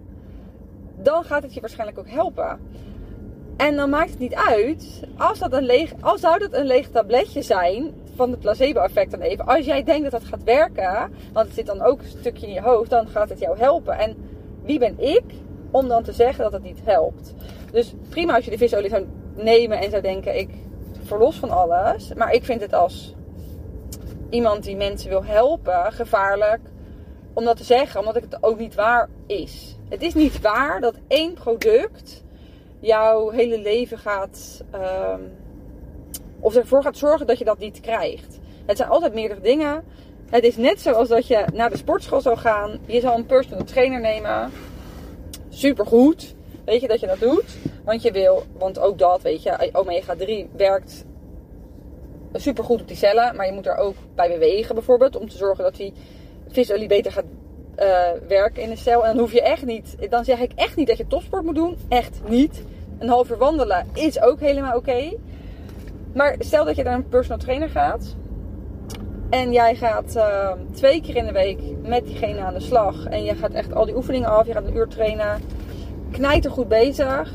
Dan 0.96 1.24
gaat 1.24 1.42
het 1.42 1.54
je 1.54 1.60
waarschijnlijk 1.60 1.98
ook 1.98 2.10
helpen. 2.10 2.60
En 3.56 3.76
dan 3.76 3.90
maakt 3.90 4.10
het 4.10 4.18
niet 4.18 4.34
uit, 4.34 5.02
als, 5.16 5.38
dat 5.38 5.52
een 5.52 5.64
leeg, 5.64 5.92
als 6.00 6.20
zou 6.20 6.38
dat 6.38 6.52
een 6.52 6.66
leeg 6.66 6.88
tabletje 6.88 7.42
zijn, 7.42 7.94
van 8.14 8.30
het 8.30 8.40
placebo-effect 8.40 9.10
dan 9.10 9.20
even. 9.20 9.46
Als 9.46 9.64
jij 9.64 9.82
denkt 9.82 10.02
dat 10.02 10.20
dat 10.20 10.30
gaat 10.30 10.44
werken, 10.44 11.12
want 11.32 11.46
het 11.46 11.54
zit 11.54 11.66
dan 11.66 11.82
ook 11.82 12.00
een 12.00 12.18
stukje 12.20 12.46
in 12.46 12.52
je 12.52 12.60
hoofd, 12.60 12.90
dan 12.90 13.06
gaat 13.08 13.28
het 13.28 13.38
jou 13.38 13.58
helpen. 13.58 13.98
En 13.98 14.16
wie 14.62 14.78
ben 14.78 14.94
ik 14.98 15.24
om 15.70 15.88
dan 15.88 16.02
te 16.02 16.12
zeggen 16.12 16.44
dat 16.44 16.52
het 16.52 16.62
niet 16.62 16.80
helpt? 16.84 17.34
Dus 17.72 17.94
prima 18.08 18.34
als 18.34 18.44
je 18.44 18.50
de 18.50 18.58
visolie 18.58 18.90
zou 18.90 19.06
nemen 19.34 19.78
en 19.78 19.90
zou 19.90 20.02
denken, 20.02 20.38
ik 20.38 20.50
verlos 21.02 21.36
van 21.36 21.50
alles. 21.50 22.14
Maar 22.14 22.32
ik 22.32 22.44
vind 22.44 22.60
het 22.60 22.72
als 22.72 23.14
iemand 24.30 24.64
die 24.64 24.76
mensen 24.76 25.08
wil 25.08 25.24
helpen, 25.24 25.92
gevaarlijk 25.92 26.60
om 27.32 27.44
dat 27.44 27.56
te 27.56 27.64
zeggen, 27.64 28.00
omdat 28.00 28.14
het 28.14 28.38
ook 28.40 28.58
niet 28.58 28.74
waar 28.74 29.08
is. 29.26 29.76
Het 29.88 30.02
is 30.02 30.14
niet 30.14 30.40
waar 30.40 30.80
dat 30.80 30.94
één 31.08 31.34
product 31.34 32.24
jouw 32.80 33.30
hele 33.30 33.58
leven 33.58 33.98
gaat. 33.98 34.62
ehm, 34.70 35.20
of 36.42 36.56
ervoor 36.56 36.82
gaat 36.82 36.96
zorgen 36.96 37.26
dat 37.26 37.38
je 37.38 37.44
dat 37.44 37.58
niet 37.58 37.80
krijgt. 37.80 38.38
Het 38.66 38.76
zijn 38.76 38.88
altijd 38.88 39.14
meerdere 39.14 39.40
dingen. 39.40 39.84
Het 40.30 40.44
is 40.44 40.56
net 40.56 40.80
zoals 40.80 41.08
dat 41.08 41.26
je 41.26 41.44
naar 41.52 41.70
de 41.70 41.76
sportschool 41.76 42.20
zou 42.20 42.36
gaan. 42.36 42.78
Je 42.86 43.00
zal 43.00 43.16
een 43.16 43.26
personal 43.26 43.64
trainer 43.64 44.00
nemen. 44.00 44.50
Supergoed. 45.48 46.34
Weet 46.64 46.80
je 46.80 46.88
dat 46.88 47.00
je 47.00 47.06
dat 47.06 47.20
doet. 47.20 47.56
Want 47.84 48.02
je 48.02 48.12
wil, 48.12 48.42
want 48.58 48.78
ook 48.78 48.98
dat, 48.98 49.22
weet 49.22 49.42
je, 49.42 49.70
omega 49.72 50.14
3 50.16 50.48
werkt 50.56 51.04
supergoed 52.32 52.80
op 52.80 52.88
die 52.88 52.96
cellen. 52.96 53.36
Maar 53.36 53.46
je 53.46 53.52
moet 53.52 53.66
er 53.66 53.76
ook 53.76 53.94
bij 54.14 54.28
bewegen 54.28 54.74
bijvoorbeeld. 54.74 55.16
Om 55.16 55.28
te 55.28 55.36
zorgen 55.36 55.64
dat 55.64 55.76
die 55.76 55.92
visolie 56.48 56.88
beter 56.88 57.12
gaat 57.12 57.24
eh, 57.74 58.10
werken 58.28 58.62
in 58.62 58.68
de 58.68 58.76
cel. 58.76 59.04
En 59.04 59.10
dan 59.10 59.20
hoef 59.20 59.32
je 59.32 59.42
echt 59.42 59.64
niet, 59.64 59.96
dan 60.10 60.24
zeg 60.24 60.40
ik 60.40 60.52
echt 60.54 60.76
niet 60.76 60.86
dat 60.86 60.96
je 60.96 61.06
topsport 61.06 61.44
moet 61.44 61.54
doen. 61.54 61.76
Echt 61.88 62.20
niet. 62.28 62.64
Een 62.98 63.08
half 63.08 63.30
uur 63.30 63.38
wandelen 63.38 63.86
is 63.94 64.20
ook 64.20 64.40
helemaal 64.40 64.76
oké. 64.76 65.12
Maar 66.14 66.34
stel 66.38 66.64
dat 66.64 66.76
je 66.76 66.82
naar 66.82 66.94
een 66.94 67.08
personal 67.08 67.38
trainer 67.38 67.69
gaat. 67.69 68.16
En 69.31 69.52
jij 69.52 69.74
gaat 69.74 70.16
eh, 70.16 70.52
twee 70.72 71.00
keer 71.00 71.16
in 71.16 71.26
de 71.26 71.32
week 71.32 71.60
met 71.82 72.04
diegene 72.04 72.40
aan 72.40 72.54
de 72.54 72.60
slag. 72.60 73.04
En 73.04 73.24
je 73.24 73.34
gaat 73.34 73.52
echt 73.52 73.74
al 73.74 73.84
die 73.84 73.96
oefeningen 73.96 74.28
af. 74.28 74.46
Je 74.46 74.52
gaat 74.52 74.66
een 74.66 74.76
uur 74.76 74.88
trainen. 74.88 75.40
Knijt 76.10 76.44
er 76.44 76.50
goed 76.50 76.69
bezig. 76.69 77.32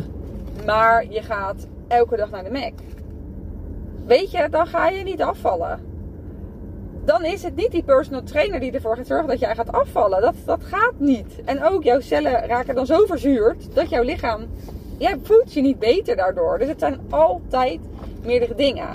Maar 0.66 1.06
je 1.10 1.22
gaat 1.22 1.68
elke 1.88 2.16
dag 2.16 2.30
naar 2.30 2.44
de 2.44 2.52
Mac. 2.52 2.74
Weet 4.06 4.32
je, 4.32 4.48
dan 4.50 4.68
ga 4.68 4.90
je 4.90 5.04
niet 5.04 5.22
afvallen. 5.22 5.80
Dan 7.06 7.26
is 7.26 7.44
het 7.44 7.56
niet 7.56 7.72
die 7.72 7.84
personal 7.84 8.24
trainer 8.24 8.60
die 8.60 8.72
ervoor 8.72 8.96
gaat 8.96 9.08
zorgen 9.08 9.28
dat 9.28 9.40
jij 9.40 9.56
gaat 9.56 9.72
afvallen. 9.72 10.22
Dat, 10.22 10.36
dat 10.46 10.64
gaat 10.64 10.94
niet. 10.98 11.42
En 11.46 11.64
ook 11.64 11.84
jouw 11.84 12.00
cellen 12.00 12.48
raken 12.48 12.76
dan 12.76 12.86
zo 12.86 13.06
verzuurd 13.06 13.76
dat 13.76 13.90
jouw 13.90 14.04
lichaam. 14.04 14.46
Jij 14.98 15.18
voelt 15.24 15.54
je 15.54 15.62
niet 15.62 15.80
beter 15.80 16.16
daardoor. 16.16 16.58
Dus 16.58 16.68
het 16.68 16.80
zijn 16.80 17.00
altijd 17.10 17.80
meerdere 18.28 18.56
dingen. 18.56 18.88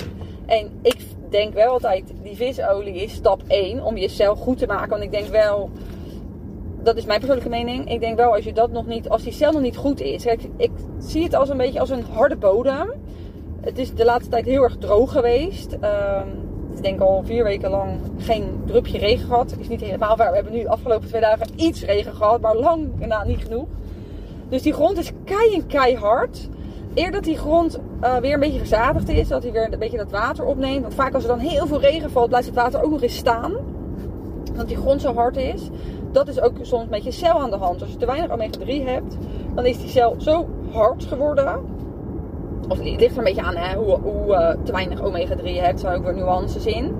En 0.47 0.71
ik 0.83 1.07
denk 1.31 1.55
wel 1.55 1.73
altijd, 1.73 2.13
die 2.23 2.37
visolie 2.37 2.95
is 2.95 3.13
stap 3.13 3.43
1 3.47 3.85
om 3.85 3.97
je 3.97 4.09
cel 4.09 4.37
goed 4.37 4.59
te 4.59 4.67
maken. 4.67 4.89
Want 4.89 5.03
ik 5.03 5.11
denk 5.11 5.27
wel, 5.27 5.71
dat 6.83 6.97
is 6.97 7.05
mijn 7.05 7.19
persoonlijke 7.19 7.51
mening. 7.51 7.91
Ik 7.91 8.01
denk 8.01 8.17
wel 8.17 8.35
als 8.35 8.45
je 8.45 8.53
dat 8.53 8.71
nog 8.71 8.87
niet, 8.87 9.09
als 9.09 9.23
die 9.23 9.33
cel 9.33 9.53
nog 9.53 9.63
niet 9.63 9.77
goed 9.77 10.01
is. 10.01 10.27
Ik 10.57 10.71
zie 10.99 11.23
het 11.23 11.35
als 11.35 11.49
een 11.49 11.57
beetje 11.57 11.81
als 11.81 11.91
een 11.91 12.05
harde 12.13 12.37
bodem. 12.37 12.91
Het 13.61 13.79
is 13.79 13.95
de 13.95 14.05
laatste 14.05 14.31
tijd 14.31 14.45
heel 14.45 14.63
erg 14.63 14.77
droog 14.77 15.13
geweest. 15.13 15.77
Ehm, 15.81 16.29
ik 16.77 16.83
denk 16.83 17.01
al 17.01 17.23
vier 17.25 17.45
weken 17.45 17.71
lang 17.71 18.01
geen 18.19 18.63
drupje 18.67 18.99
regen 18.99 19.27
gehad. 19.27 19.55
Is 19.59 19.69
niet 19.69 19.81
helemaal 19.81 20.17
waar. 20.17 20.29
We 20.29 20.35
hebben 20.35 20.53
nu 20.53 20.63
de 20.63 20.69
afgelopen 20.69 21.09
twee 21.09 21.21
dagen 21.21 21.47
iets 21.57 21.85
regen 21.85 22.15
gehad, 22.15 22.41
maar 22.41 22.57
lang 22.57 23.07
na 23.07 23.25
niet 23.25 23.43
genoeg. 23.43 23.67
Dus 24.49 24.63
die 24.63 24.73
grond 24.73 24.99
is 24.99 25.13
kei 25.25 25.67
keihard. 25.67 26.49
Eer 26.95 27.11
dat 27.11 27.25
die 27.25 27.39
grond 27.39 27.81
uh, 28.03 28.17
weer 28.17 28.35
een 28.35 28.41
beetje 28.41 28.59
verzadigd 28.59 29.09
is, 29.09 29.29
dat 29.29 29.43
hij 29.43 29.53
weer 29.53 29.73
een 29.73 29.79
beetje 29.79 29.97
dat 29.97 30.11
water 30.11 30.45
opneemt. 30.45 30.83
Want 30.83 30.95
vaak 30.95 31.15
als 31.15 31.23
er 31.23 31.29
dan 31.29 31.39
heel 31.39 31.67
veel 31.67 31.81
regen 31.81 32.11
valt, 32.11 32.29
blijft 32.29 32.47
het 32.47 32.57
water 32.57 32.83
ook 32.83 32.91
nog 32.91 33.03
eens 33.03 33.17
staan. 33.17 33.53
Dat 34.53 34.69
die 34.69 34.77
grond 34.77 35.01
zo 35.01 35.15
hard 35.15 35.37
is. 35.37 35.71
Dat 36.11 36.29
is 36.29 36.41
ook 36.41 36.53
soms 36.61 36.89
met 36.89 37.05
je 37.05 37.11
cel 37.11 37.41
aan 37.41 37.51
de 37.51 37.57
hand. 37.57 37.81
Als 37.81 37.91
je 37.91 37.97
te 37.97 38.07
weinig 38.07 38.31
omega-3 38.31 38.85
hebt, 38.85 39.17
dan 39.55 39.67
is 39.67 39.79
die 39.79 39.89
cel 39.89 40.15
zo 40.19 40.49
hard 40.73 41.05
geworden. 41.05 41.61
Of 42.69 42.79
het 42.79 42.87
ligt 42.87 43.13
er 43.13 43.19
een 43.19 43.25
beetje 43.25 43.43
aan 43.43 43.57
hè, 43.57 43.77
hoe, 43.77 43.99
hoe 43.99 44.27
uh, 44.27 44.51
te 44.65 44.73
weinig 44.73 45.03
omega-3 45.03 45.45
je 45.45 45.61
hebt. 45.61 45.81
Zijn 45.81 45.97
ook 45.97 46.05
weer 46.05 46.15
nuances 46.15 46.67
in. 46.67 46.97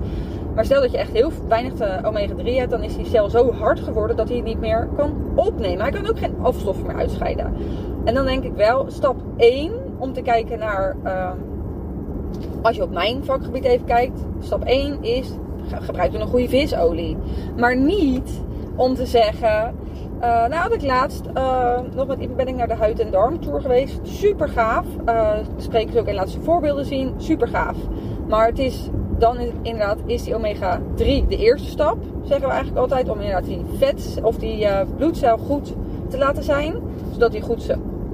Maar 0.55 0.65
stel 0.65 0.81
dat 0.81 0.91
je 0.91 0.97
echt 0.97 1.11
heel 1.11 1.31
weinig 1.47 1.79
eh, 1.79 2.05
omega-3 2.05 2.43
hebt, 2.43 2.71
dan 2.71 2.83
is 2.83 2.95
die 2.95 3.05
cel 3.05 3.29
zo 3.29 3.51
hard 3.51 3.79
geworden 3.79 4.15
dat 4.15 4.27
hij 4.27 4.37
het 4.37 4.45
niet 4.45 4.59
meer 4.59 4.87
kan 4.95 5.13
opnemen. 5.35 5.81
Hij 5.81 5.91
kan 5.91 6.07
ook 6.07 6.19
geen 6.19 6.35
afstoffen 6.41 6.85
meer 6.85 6.95
uitscheiden. 6.95 7.53
En 8.03 8.13
dan 8.13 8.25
denk 8.25 8.43
ik 8.43 8.53
wel, 8.53 8.85
stap 8.89 9.15
1 9.37 9.71
om 10.03 10.13
te 10.13 10.21
kijken 10.21 10.59
naar, 10.59 10.95
ehm, 11.03 11.37
als 12.61 12.75
je 12.75 12.83
op 12.83 12.91
mijn 12.91 13.23
vakgebied 13.23 13.63
even 13.63 13.85
kijkt, 13.85 14.19
stap 14.39 14.63
1 14.65 14.97
is 15.03 15.31
ge- 15.67 15.81
gebruik 15.81 16.11
dan 16.11 16.21
een 16.21 16.27
goede 16.27 16.49
visolie. 16.49 17.17
Maar 17.57 17.77
niet 17.77 18.41
om 18.75 18.95
te 18.95 19.05
zeggen, 19.05 19.75
eh, 20.19 20.29
nou 20.29 20.53
had 20.53 20.73
ik 20.73 20.81
laatst 20.81 21.25
uh, 21.37 21.79
nog 21.95 22.07
met 22.07 22.35
ben 22.35 22.47
ik 22.47 22.55
naar 22.55 22.67
de 22.67 22.73
huid- 22.73 22.99
en 22.99 23.11
darmtour 23.11 23.61
geweest. 23.61 23.99
Super 24.03 24.49
gaaf. 24.49 24.85
Uh, 25.05 25.31
spreken 25.57 25.93
ze 25.93 25.99
ook 25.99 26.07
in 26.07 26.15
laatste 26.15 26.41
voorbeelden 26.41 26.85
zien. 26.85 27.13
Super 27.17 27.47
gaaf. 27.47 27.75
Maar 28.27 28.47
het 28.47 28.59
is 28.59 28.89
dan 29.17 29.37
inderdaad 29.61 29.97
is 30.05 30.23
die 30.23 30.35
omega 30.35 30.81
3 30.95 31.25
de 31.27 31.37
eerste 31.37 31.69
stap. 31.69 31.97
Zeggen 32.23 32.47
we 32.47 32.53
eigenlijk 32.53 32.81
altijd 32.81 33.09
om 33.09 33.19
inderdaad 33.19 33.45
die 33.45 33.61
vet 33.77 34.19
of 34.23 34.35
die 34.37 34.61
uh, 34.61 34.79
bloedcel 34.97 35.37
goed 35.37 35.73
te 36.07 36.17
laten 36.17 36.43
zijn. 36.43 36.75
Zodat 37.11 37.31
hij 37.31 37.41
goed 37.41 37.61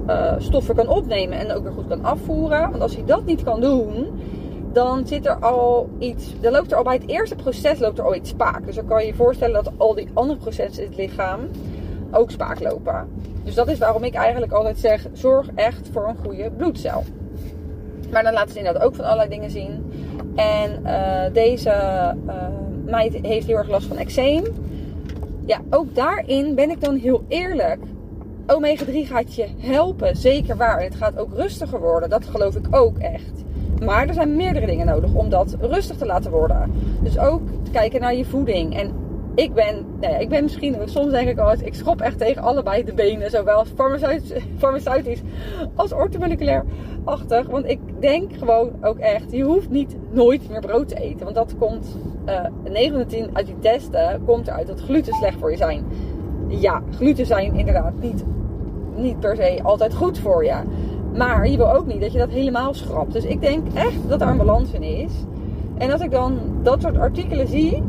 zijn 0.06 0.42
stoffen 0.42 0.74
kan 0.74 0.88
opnemen 0.88 1.38
en 1.38 1.52
ook 1.52 1.62
weer 1.62 1.72
goed 1.72 1.88
kan 1.88 2.04
afvoeren. 2.04 2.70
Want 2.70 2.82
als 2.82 2.94
hij 2.94 3.04
dat 3.04 3.24
niet 3.24 3.42
kan 3.42 3.60
doen, 3.60 4.06
dan 4.72 5.06
zit 5.06 5.26
er 5.26 5.36
al 5.36 5.88
iets. 5.98 6.40
Dan 6.40 6.52
loopt 6.52 6.70
er 6.70 6.76
al 6.76 6.84
bij 6.84 6.94
het 6.94 7.08
eerste 7.08 7.34
proces 7.34 7.78
loopt 7.78 7.98
er 7.98 8.04
al 8.04 8.14
iets 8.14 8.30
spaak. 8.30 8.66
Dus 8.66 8.74
dan 8.74 8.86
kan 8.86 9.00
je 9.00 9.06
je 9.06 9.14
voorstellen 9.14 9.64
dat 9.64 9.72
al 9.76 9.94
die 9.94 10.08
andere 10.14 10.38
processen 10.38 10.82
in 10.82 10.88
het 10.88 10.98
lichaam 10.98 11.40
ook 12.10 12.30
spaak 12.30 12.60
lopen. 12.60 13.08
Dus 13.44 13.54
dat 13.54 13.68
is 13.68 13.78
waarom 13.78 14.04
ik 14.04 14.14
eigenlijk 14.14 14.52
altijd 14.52 14.78
zeg: 14.78 15.06
zorg 15.12 15.48
echt 15.54 15.88
voor 15.92 16.08
een 16.08 16.16
goede 16.24 16.50
bloedcel. 16.56 17.04
Maar 18.12 18.22
dan 18.22 18.32
laten 18.32 18.50
ze 18.50 18.58
inderdaad 18.58 18.82
ook 18.82 18.94
van 18.94 19.04
allerlei 19.04 19.28
dingen 19.28 19.50
zien. 19.50 19.92
En 20.34 20.80
uh, 20.84 21.22
deze 21.32 21.70
uh, 22.26 22.46
meid 22.84 23.18
heeft 23.22 23.46
heel 23.46 23.56
erg 23.56 23.68
last 23.68 23.86
van 23.86 23.96
eczeem. 23.96 24.44
Ja, 25.46 25.60
ook 25.70 25.94
daarin 25.94 26.54
ben 26.54 26.70
ik 26.70 26.80
dan 26.80 26.96
heel 26.96 27.24
eerlijk. 27.28 27.78
Omega 28.50 28.84
3 28.84 29.06
gaat 29.06 29.34
je 29.34 29.46
helpen, 29.58 30.16
zeker 30.16 30.56
waar. 30.56 30.78
En 30.78 30.84
het 30.84 30.94
gaat 30.94 31.18
ook 31.18 31.34
rustiger 31.34 31.80
worden, 31.80 32.10
dat 32.10 32.24
geloof 32.24 32.56
ik 32.56 32.66
ook 32.70 32.98
echt. 32.98 33.44
Maar 33.84 34.08
er 34.08 34.14
zijn 34.14 34.36
meerdere 34.36 34.66
dingen 34.66 34.86
nodig 34.86 35.14
om 35.14 35.28
dat 35.28 35.56
rustig 35.60 35.96
te 35.96 36.06
laten 36.06 36.30
worden. 36.30 36.72
Dus 37.02 37.18
ook 37.18 37.42
kijken 37.72 38.00
naar 38.00 38.14
je 38.14 38.24
voeding. 38.24 38.76
En 38.76 38.92
ik 39.34 39.54
ben, 39.54 39.86
nou 40.00 40.12
ja, 40.12 40.18
ik 40.18 40.28
ben 40.28 40.42
misschien, 40.42 40.76
soms 40.84 41.10
denk 41.10 41.28
ik 41.28 41.38
al 41.38 41.50
eens, 41.50 41.62
ik 41.62 41.74
schop 41.74 42.00
echt 42.00 42.18
tegen 42.18 42.42
allebei 42.42 42.84
de 42.84 42.94
benen. 42.94 43.30
Zowel 43.30 43.64
farmaceutisch, 43.74 44.42
farmaceutisch 44.58 45.20
als 45.74 45.92
orthomoleculair 45.92 46.64
achtig. 47.04 47.46
Want 47.46 47.68
ik 47.68 47.80
denk 48.00 48.32
gewoon 48.38 48.72
ook 48.80 48.98
echt, 48.98 49.32
je 49.32 49.42
hoeft 49.42 49.70
niet 49.70 49.96
nooit 50.10 50.48
meer 50.48 50.60
brood 50.60 50.88
te 50.88 51.00
eten. 51.00 51.24
Want 51.24 51.34
dat 51.34 51.54
komt, 51.58 51.96
uh, 52.26 52.72
9 52.72 52.90
van 52.90 53.00
de 53.00 53.06
10 53.06 53.30
uit 53.32 53.46
die 53.46 53.58
testen, 53.58 54.22
komt 54.24 54.46
eruit 54.46 54.66
dat 54.66 54.80
gluten 54.80 55.14
slecht 55.14 55.38
voor 55.38 55.50
je 55.50 55.56
zijn. 55.56 55.84
Ja, 56.48 56.82
gluten 56.90 57.26
zijn 57.26 57.54
inderdaad 57.54 57.92
niet, 58.00 58.24
niet 59.00 59.20
per 59.20 59.36
se 59.36 59.60
altijd 59.62 59.94
goed 59.94 60.18
voor 60.18 60.44
je. 60.44 60.56
Maar 61.16 61.48
je 61.48 61.56
wil 61.56 61.72
ook 61.72 61.86
niet 61.86 62.00
dat 62.00 62.12
je 62.12 62.18
dat 62.18 62.30
helemaal 62.30 62.74
schrapt. 62.74 63.12
Dus 63.12 63.24
ik 63.24 63.40
denk 63.40 63.66
echt 63.74 64.08
dat 64.08 64.18
daar 64.18 64.30
een 64.30 64.36
balans 64.36 64.72
in 64.72 64.82
is. 64.82 65.12
En 65.78 65.90
als 65.90 66.00
ik 66.00 66.10
dan 66.10 66.38
dat 66.62 66.82
soort 66.82 66.98
artikelen 66.98 67.48
zie, 67.48 67.82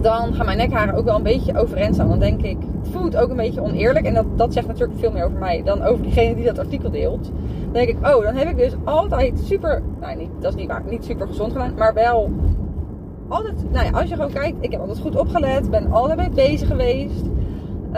dan 0.00 0.34
gaan 0.34 0.46
mijn 0.46 0.58
nekharen 0.58 0.94
ook 0.94 1.04
wel 1.04 1.16
een 1.16 1.22
beetje 1.22 1.58
overeind 1.58 1.94
staan. 1.94 2.08
Dan 2.08 2.18
denk 2.18 2.42
ik, 2.42 2.56
het 2.82 2.88
voelt 2.92 3.16
ook 3.16 3.30
een 3.30 3.36
beetje 3.36 3.62
oneerlijk. 3.62 4.06
En 4.06 4.14
dat, 4.14 4.26
dat 4.36 4.52
zegt 4.52 4.66
natuurlijk 4.66 4.98
veel 4.98 5.12
meer 5.12 5.24
over 5.24 5.38
mij 5.38 5.62
dan 5.62 5.82
over 5.82 6.02
diegene 6.02 6.34
die 6.34 6.44
dat 6.44 6.58
artikel 6.58 6.90
deelt. 6.90 7.24
Dan 7.62 7.72
denk 7.72 7.88
ik, 7.88 7.96
oh, 7.96 8.22
dan 8.22 8.34
heb 8.34 8.48
ik 8.48 8.56
dus 8.56 8.74
altijd 8.84 9.38
super, 9.38 9.82
nou 10.00 10.16
niet, 10.16 10.30
dat 10.40 10.52
is 10.52 10.60
niet 10.60 10.68
waar, 10.68 10.82
niet 10.88 11.04
super 11.04 11.26
gezond 11.26 11.52
gedaan. 11.52 11.74
Maar 11.76 11.94
wel 11.94 12.30
altijd, 13.28 13.72
nou 13.72 13.84
ja, 13.84 13.90
als 13.90 14.08
je 14.08 14.14
gewoon 14.14 14.32
kijkt, 14.32 14.56
ik 14.60 14.70
heb 14.70 14.80
altijd 14.80 14.98
goed 14.98 15.16
opgelet. 15.16 15.70
Ben 15.70 15.92
altijd 15.92 16.18
mee 16.18 16.30
bezig 16.30 16.68
geweest. 16.68 17.24
Um, 17.90 17.96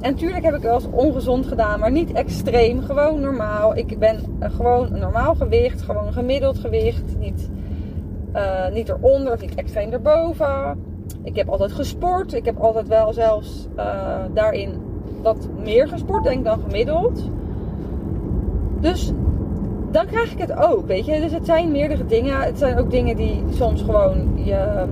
en 0.00 0.10
natuurlijk 0.10 0.44
heb 0.44 0.54
ik 0.54 0.62
wel 0.62 0.74
eens 0.74 0.88
ongezond 0.90 1.46
gedaan, 1.46 1.80
maar 1.80 1.90
niet 1.90 2.12
extreem. 2.12 2.82
Gewoon 2.82 3.20
normaal. 3.20 3.76
Ik 3.76 3.98
ben 3.98 4.16
uh, 4.40 4.50
gewoon 4.50 4.98
normaal 4.98 5.34
gewicht, 5.34 5.82
gewoon 5.82 6.12
gemiddeld 6.12 6.58
gewicht. 6.58 7.18
Niet, 7.18 7.50
uh, 8.34 8.68
niet 8.72 8.88
eronder 8.88 9.38
niet 9.40 9.54
extreem 9.54 9.92
erboven. 9.92 10.84
Ik 11.22 11.36
heb 11.36 11.48
altijd 11.48 11.72
gesport. 11.72 12.32
Ik 12.32 12.44
heb 12.44 12.58
altijd 12.58 12.88
wel 12.88 13.12
zelfs 13.12 13.68
uh, 13.76 13.84
daarin 14.34 14.70
wat 15.22 15.48
meer 15.64 15.88
gesport, 15.88 16.24
denk 16.24 16.38
ik, 16.38 16.44
dan 16.44 16.60
gemiddeld. 16.60 17.30
Dus 18.80 19.12
dan 19.90 20.06
krijg 20.06 20.32
ik 20.32 20.38
het 20.38 20.56
ook, 20.56 20.86
weet 20.86 21.06
je. 21.06 21.20
Dus 21.20 21.32
het 21.32 21.46
zijn 21.46 21.70
meerdere 21.70 22.06
dingen. 22.06 22.40
Het 22.40 22.58
zijn 22.58 22.78
ook 22.78 22.90
dingen 22.90 23.16
die 23.16 23.44
soms 23.50 23.82
gewoon 23.82 24.44
je 24.44 24.84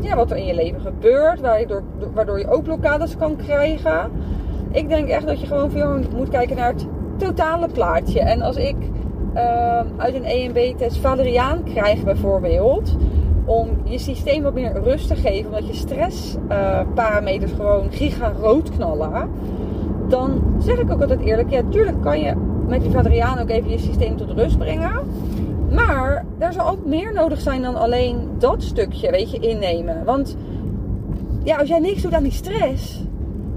ja, 0.00 0.16
wat 0.16 0.30
er 0.30 0.36
in 0.36 0.46
je 0.46 0.54
leven 0.54 0.80
gebeurt, 0.80 1.40
waardoor, 1.40 1.82
waardoor 2.14 2.38
je 2.38 2.50
ook 2.50 2.62
blokkades 2.62 3.16
kan 3.16 3.36
krijgen. 3.36 4.10
Ik 4.70 4.88
denk 4.88 5.08
echt 5.08 5.26
dat 5.26 5.40
je 5.40 5.46
gewoon 5.46 5.70
veel 5.70 5.98
moet 6.16 6.28
kijken 6.28 6.56
naar 6.56 6.72
het 6.72 6.86
totale 7.16 7.68
plaatje. 7.68 8.20
En 8.20 8.42
als 8.42 8.56
ik 8.56 8.76
uh, 9.34 9.80
uit 9.96 10.14
een 10.14 10.24
EMB-test 10.24 10.96
valeriaan 10.96 11.62
krijg 11.62 12.04
bijvoorbeeld, 12.04 12.96
om 13.44 13.68
je 13.84 13.98
systeem 13.98 14.42
wat 14.42 14.54
meer 14.54 14.82
rust 14.82 15.08
te 15.08 15.16
geven, 15.16 15.46
omdat 15.46 15.66
je 15.66 15.74
stressparameters 15.74 17.52
gewoon 17.52 17.90
giga 17.90 18.32
rood 18.40 18.70
knallen, 18.70 19.30
dan 20.08 20.42
zeg 20.58 20.78
ik 20.78 20.92
ook 20.92 21.00
altijd 21.00 21.20
eerlijk, 21.20 21.50
ja, 21.50 21.62
tuurlijk 21.70 22.02
kan 22.02 22.20
je 22.20 22.34
met 22.68 22.82
die 22.82 22.90
valeriaan 22.90 23.38
ook 23.38 23.48
even 23.48 23.70
je 23.70 23.78
systeem 23.78 24.16
tot 24.16 24.30
rust 24.30 24.58
brengen. 24.58 25.00
Maar 25.70 26.24
er 26.38 26.52
zal 26.52 26.68
ook 26.68 26.84
meer 26.84 27.12
nodig 27.12 27.40
zijn 27.40 27.62
dan 27.62 27.76
alleen 27.76 28.28
dat 28.38 28.62
stukje, 28.62 29.10
weet 29.10 29.30
je, 29.30 29.38
innemen. 29.38 30.04
Want 30.04 30.36
ja, 31.44 31.56
als 31.56 31.68
jij 31.68 31.78
niks 31.78 32.02
doet 32.02 32.14
aan 32.14 32.22
die 32.22 32.32
stress, 32.32 33.02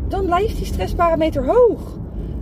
dan 0.08 0.26
blijft 0.26 0.58
die 0.58 0.66
stressparameter 0.66 1.46
hoog. 1.46 1.98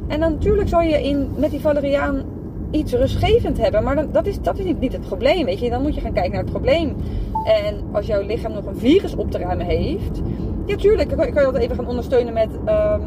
En 0.08 0.20
dan 0.20 0.32
natuurlijk 0.32 0.70
zal 0.70 0.82
je 0.82 1.04
in, 1.04 1.30
met 1.36 1.52
die 1.52 1.60
valeriaan 1.60 2.24
iets 2.72 2.94
rustgevend 2.94 3.58
hebben. 3.58 3.84
Maar 3.84 3.96
dan, 3.96 4.08
dat 4.12 4.26
is, 4.26 4.42
dat 4.42 4.58
is 4.58 4.66
niet, 4.66 4.80
niet 4.80 4.92
het 4.92 5.06
probleem, 5.06 5.46
weet 5.46 5.60
je. 5.60 5.70
Dan 5.70 5.82
moet 5.82 5.96
je 5.96 6.02
gaan 6.02 6.14
kijken 6.14 6.32
naar 6.32 6.42
het 6.42 6.52
probleem. 6.52 6.96
En 7.44 7.84
als 7.92 8.06
jouw 8.06 8.22
lichaam 8.22 8.54
nog 8.54 8.66
een 8.66 8.78
virus 8.78 9.16
op 9.16 9.32
te 9.32 9.38
ruimen 9.38 9.66
heeft... 9.66 10.22
Ja, 10.66 10.76
tuurlijk 10.76 11.10
kan, 11.10 11.26
je 11.26 11.34
dat 11.34 11.56
even 11.56 11.76
gaan 11.76 11.88
ondersteunen 11.88 12.34
met 12.34 12.50
um, 12.66 13.02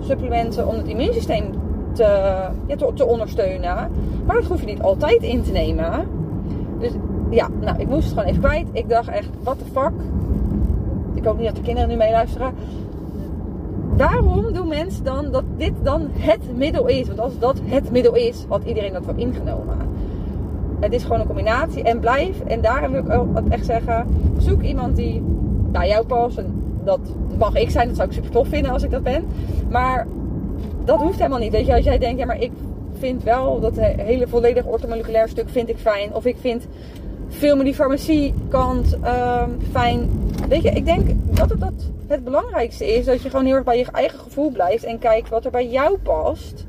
supplementen 0.00 0.68
om 0.68 0.74
het 0.74 0.86
immuunsysteem 0.86 1.44
te, 1.98 2.48
ja, 2.66 2.76
te, 2.76 2.92
te, 2.94 3.06
ondersteunen. 3.06 3.90
Maar 4.26 4.36
dat 4.36 4.44
hoef 4.44 4.60
je 4.60 4.66
niet 4.66 4.82
altijd 4.82 5.22
in 5.22 5.42
te 5.42 5.52
nemen. 5.52 6.08
Dus 6.78 6.92
ja, 7.30 7.48
nou, 7.60 7.78
ik 7.78 7.88
moest 7.88 8.04
het 8.04 8.18
gewoon 8.18 8.28
even 8.28 8.42
kwijt. 8.42 8.66
Ik 8.72 8.88
dacht 8.88 9.08
echt, 9.08 9.28
what 9.42 9.58
the 9.58 9.64
fuck. 9.64 9.92
Ik 11.14 11.24
hoop 11.24 11.36
niet 11.36 11.46
dat 11.46 11.56
de 11.56 11.62
kinderen 11.62 11.88
nu 11.88 11.96
meeluisteren. 11.96 12.54
Waarom 13.96 14.52
doen 14.52 14.68
mensen 14.68 15.04
dan 15.04 15.30
dat 15.30 15.44
dit 15.56 15.72
dan 15.82 16.08
het 16.12 16.56
middel 16.56 16.86
is? 16.86 17.06
Want 17.06 17.20
als 17.20 17.38
dat 17.38 17.60
het 17.64 17.90
middel 17.90 18.14
is, 18.14 18.44
had 18.48 18.64
iedereen 18.64 18.92
dat 18.92 19.04
wel 19.04 19.14
ingenomen. 19.14 19.76
Het 20.80 20.92
is 20.92 21.02
gewoon 21.02 21.20
een 21.20 21.26
combinatie. 21.26 21.82
En 21.82 22.00
blijf, 22.00 22.40
en 22.40 22.60
daarom 22.60 22.92
wil 22.92 23.04
ik 23.04 23.10
ook 23.10 23.48
echt 23.48 23.64
zeggen, 23.64 24.06
zoek 24.38 24.62
iemand 24.62 24.96
die 24.96 25.22
bij 25.70 25.88
jou 25.88 26.06
past. 26.06 26.38
En 26.38 26.62
dat 26.84 27.00
mag 27.38 27.54
ik 27.54 27.70
zijn, 27.70 27.86
dat 27.86 27.96
zou 27.96 28.08
ik 28.08 28.14
super 28.14 28.30
tof 28.30 28.48
vinden 28.48 28.72
als 28.72 28.82
ik 28.82 28.90
dat 28.90 29.02
ben. 29.02 29.24
Maar 29.68 30.06
dat 30.88 31.00
hoeft 31.00 31.18
helemaal 31.18 31.38
niet. 31.38 31.52
Weet 31.52 31.66
je, 31.66 31.74
als 31.74 31.84
jij 31.84 31.98
denkt, 31.98 32.18
ja, 32.18 32.26
maar 32.26 32.40
ik 32.40 32.52
vind 32.98 33.22
wel 33.22 33.60
dat 33.60 33.76
hele 33.80 34.28
volledig 34.28 34.64
orthomoleculair 34.64 35.28
stuk 35.28 35.48
vind 35.48 35.68
ik 35.68 35.76
fijn. 35.76 36.14
Of 36.14 36.24
ik 36.24 36.36
vind 36.40 36.66
veel 37.28 37.54
meer 37.56 37.64
die 37.64 37.74
farmacie 37.74 38.34
kant 38.48 38.94
um, 38.94 39.58
fijn. 39.70 40.10
Weet 40.48 40.62
je, 40.62 40.70
ik 40.70 40.84
denk 40.84 41.08
dat 41.36 41.50
het, 41.50 41.60
dat 41.60 41.72
het 42.06 42.24
belangrijkste 42.24 42.94
is. 42.96 43.04
Dat 43.04 43.22
je 43.22 43.30
gewoon 43.30 43.44
heel 43.44 43.54
erg 43.54 43.64
bij 43.64 43.78
je 43.78 43.86
eigen 43.92 44.18
gevoel 44.18 44.50
blijft. 44.50 44.84
En 44.84 44.98
kijkt 44.98 45.28
wat 45.28 45.44
er 45.44 45.50
bij 45.50 45.68
jou 45.68 45.98
past. 45.98 46.66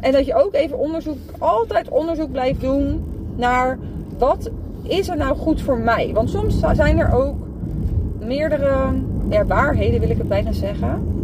En 0.00 0.12
dat 0.12 0.26
je 0.26 0.34
ook 0.34 0.54
even 0.54 0.78
onderzoek, 0.78 1.18
altijd 1.38 1.88
onderzoek 1.88 2.32
blijft 2.32 2.60
doen 2.60 3.04
naar 3.36 3.78
wat 4.18 4.50
is 4.82 5.08
er 5.08 5.16
nou 5.16 5.36
goed 5.36 5.62
voor 5.62 5.78
mij. 5.78 6.10
Want 6.14 6.30
soms 6.30 6.60
zijn 6.72 6.98
er 6.98 7.12
ook 7.14 7.36
meerdere 8.18 8.92
waarheden, 9.46 10.00
wil 10.00 10.10
ik 10.10 10.18
het 10.18 10.28
bijna 10.28 10.52
zeggen. 10.52 11.18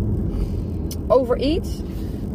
Over 1.07 1.39
iets 1.39 1.83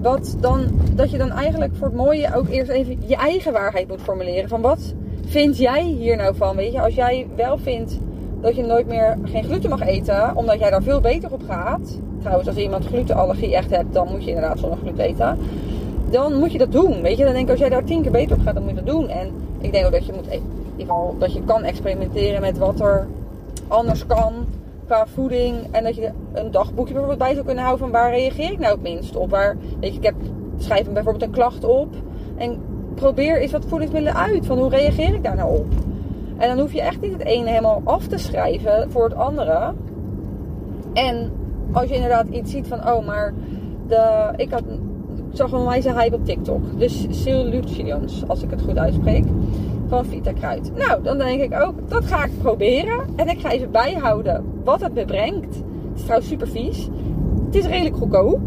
wat 0.02 0.36
dan, 0.40 0.68
dat 0.94 1.12
je 1.12 1.18
dan 1.18 1.32
eigenlijk 1.32 1.76
voor 1.76 1.88
het 1.88 1.96
mooie 1.96 2.36
ook 2.36 2.50
eerst 2.50 2.72
even 2.72 2.98
je 3.06 3.16
eigen 3.16 3.54
waarheid 3.54 3.88
moet 3.88 4.02
formuleren. 4.02 4.50
Van 4.50 4.62
wat 4.62 4.94
vind 5.26 5.58
jij 5.58 5.84
hier 5.84 6.16
nou 6.16 6.36
van? 6.36 6.56
Weet 6.56 6.72
je, 6.72 6.82
als 6.82 6.96
jij 6.96 7.28
wel 7.36 7.58
vindt 7.58 7.98
dat 8.42 8.56
je 8.56 8.64
nooit 8.64 8.88
meer 8.88 9.18
geen 9.24 9.44
gluten 9.44 9.70
mag 9.70 9.82
eten, 9.82 10.36
omdat 10.36 10.60
jij 10.60 10.70
daar 10.70 10.84
veel 10.84 11.02
beter 11.02 11.32
op 11.32 11.42
gaat. 11.48 12.00
Trouwens, 12.20 12.48
als 12.48 12.58
iemand 12.58 12.86
glutenallergie 12.86 13.56
echt 13.56 13.70
hebt, 13.70 13.94
dan 13.94 14.08
moet 14.12 14.24
je 14.24 14.30
inderdaad 14.30 14.60
zonder 14.60 14.80
gluten 14.80 15.04
eten. 15.04 15.38
Dan 16.10 16.40
moet 16.40 16.52
je 16.52 16.58
dat 16.58 16.72
doen. 16.72 17.02
Weet 17.02 17.18
je, 17.18 17.24
dan 17.24 17.34
denk 17.34 17.46
ik 17.46 17.52
als 17.52 17.60
jij 17.60 17.70
daar 17.70 17.84
tien 17.84 18.02
keer 18.02 18.12
beter 18.12 18.38
op 18.38 18.44
gaat, 18.44 18.54
dan 18.54 18.64
moet 18.64 18.72
je 18.72 18.84
dat 18.84 18.94
doen. 18.94 19.10
En 19.10 19.32
ik 19.60 19.72
denk 19.72 19.86
ook 19.86 19.92
dat 19.92 20.06
je 20.06 20.14
moet, 20.14 20.28
geval, 20.78 21.16
dat 21.20 21.34
je 21.34 21.44
kan 21.44 21.64
experimenteren 21.64 22.42
met 22.42 22.58
wat 22.58 22.80
er 22.80 23.08
anders 23.68 24.06
kan 24.06 24.34
qua 24.92 25.08
voeding. 25.08 25.56
En 25.72 25.84
dat 25.84 25.96
je 25.96 26.12
een 26.34 26.52
dagboekje 26.52 26.94
bijvoorbeeld 26.94 27.20
bij 27.20 27.34
zou 27.34 27.46
kunnen 27.46 27.64
houden 27.64 27.86
van 27.86 28.00
waar 28.00 28.12
reageer 28.12 28.52
ik 28.52 28.60
nou 28.60 28.74
het 28.74 28.82
minst 28.82 29.16
op. 29.16 29.30
Waar, 29.30 29.58
weet 29.80 29.92
je, 29.92 29.98
ik 29.98 30.04
heb, 30.04 30.16
schrijf 30.58 30.92
bijvoorbeeld 30.92 31.24
een 31.24 31.32
klacht 31.32 31.64
op. 31.64 31.96
En 32.38 32.60
probeer 32.96 33.42
eens 33.42 33.52
wat 33.52 33.66
voedingsmiddelen 33.68 34.20
uit. 34.20 34.46
Van 34.46 34.58
hoe 34.58 34.70
reageer 34.70 35.14
ik 35.14 35.24
daar 35.24 35.36
nou 35.36 35.58
op? 35.60 35.66
En 36.38 36.48
dan 36.48 36.60
hoef 36.60 36.74
je 36.74 36.82
echt 36.82 37.02
niet 37.02 37.12
het 37.12 37.24
ene 37.24 37.50
helemaal 37.50 37.82
af 37.84 38.08
te 38.08 38.18
schrijven 38.18 38.92
voor 38.92 39.04
het 39.04 39.14
andere. 39.14 39.74
En 40.94 41.32
als 41.72 41.90
je 41.90 41.96
inderdaad 41.96 42.28
iets 42.28 42.52
ziet 42.52 42.68
van, 42.68 42.90
oh, 42.90 43.06
maar 43.06 43.34
de, 43.88 44.32
ik, 44.36 44.52
had, 44.52 44.64
ik 45.30 45.38
zag 45.38 45.52
een 45.52 45.66
wijze 45.66 45.94
hype 45.94 46.16
op 46.16 46.26
TikTok. 46.26 46.80
Dus 46.80 47.06
Sillutions, 47.10 48.24
als 48.28 48.44
ik 48.44 48.50
het 48.50 48.62
goed 48.62 48.78
uitspreek, 48.78 49.26
van 49.92 50.06
Vita 50.06 50.34
Kruid. 50.34 50.72
Nou, 50.76 51.04
dan 51.04 51.18
denk 51.18 51.42
ik 51.42 51.62
ook, 51.62 51.90
dat 51.90 52.06
ga 52.06 52.24
ik 52.24 52.32
proberen. 52.42 53.00
En 53.16 53.30
ik 53.30 53.40
ga 53.40 53.52
even 53.52 53.72
bijhouden 53.72 54.46
wat 54.64 54.82
het 54.82 54.94
me 54.94 55.06
brengt. 55.06 55.56
Het 55.56 55.96
is 55.96 56.02
trouwens 56.02 56.30
super 56.30 56.48
vies. 56.48 56.90
Het 57.46 57.56
is 57.56 57.66
redelijk 57.66 57.96
goedkoop. 57.96 58.40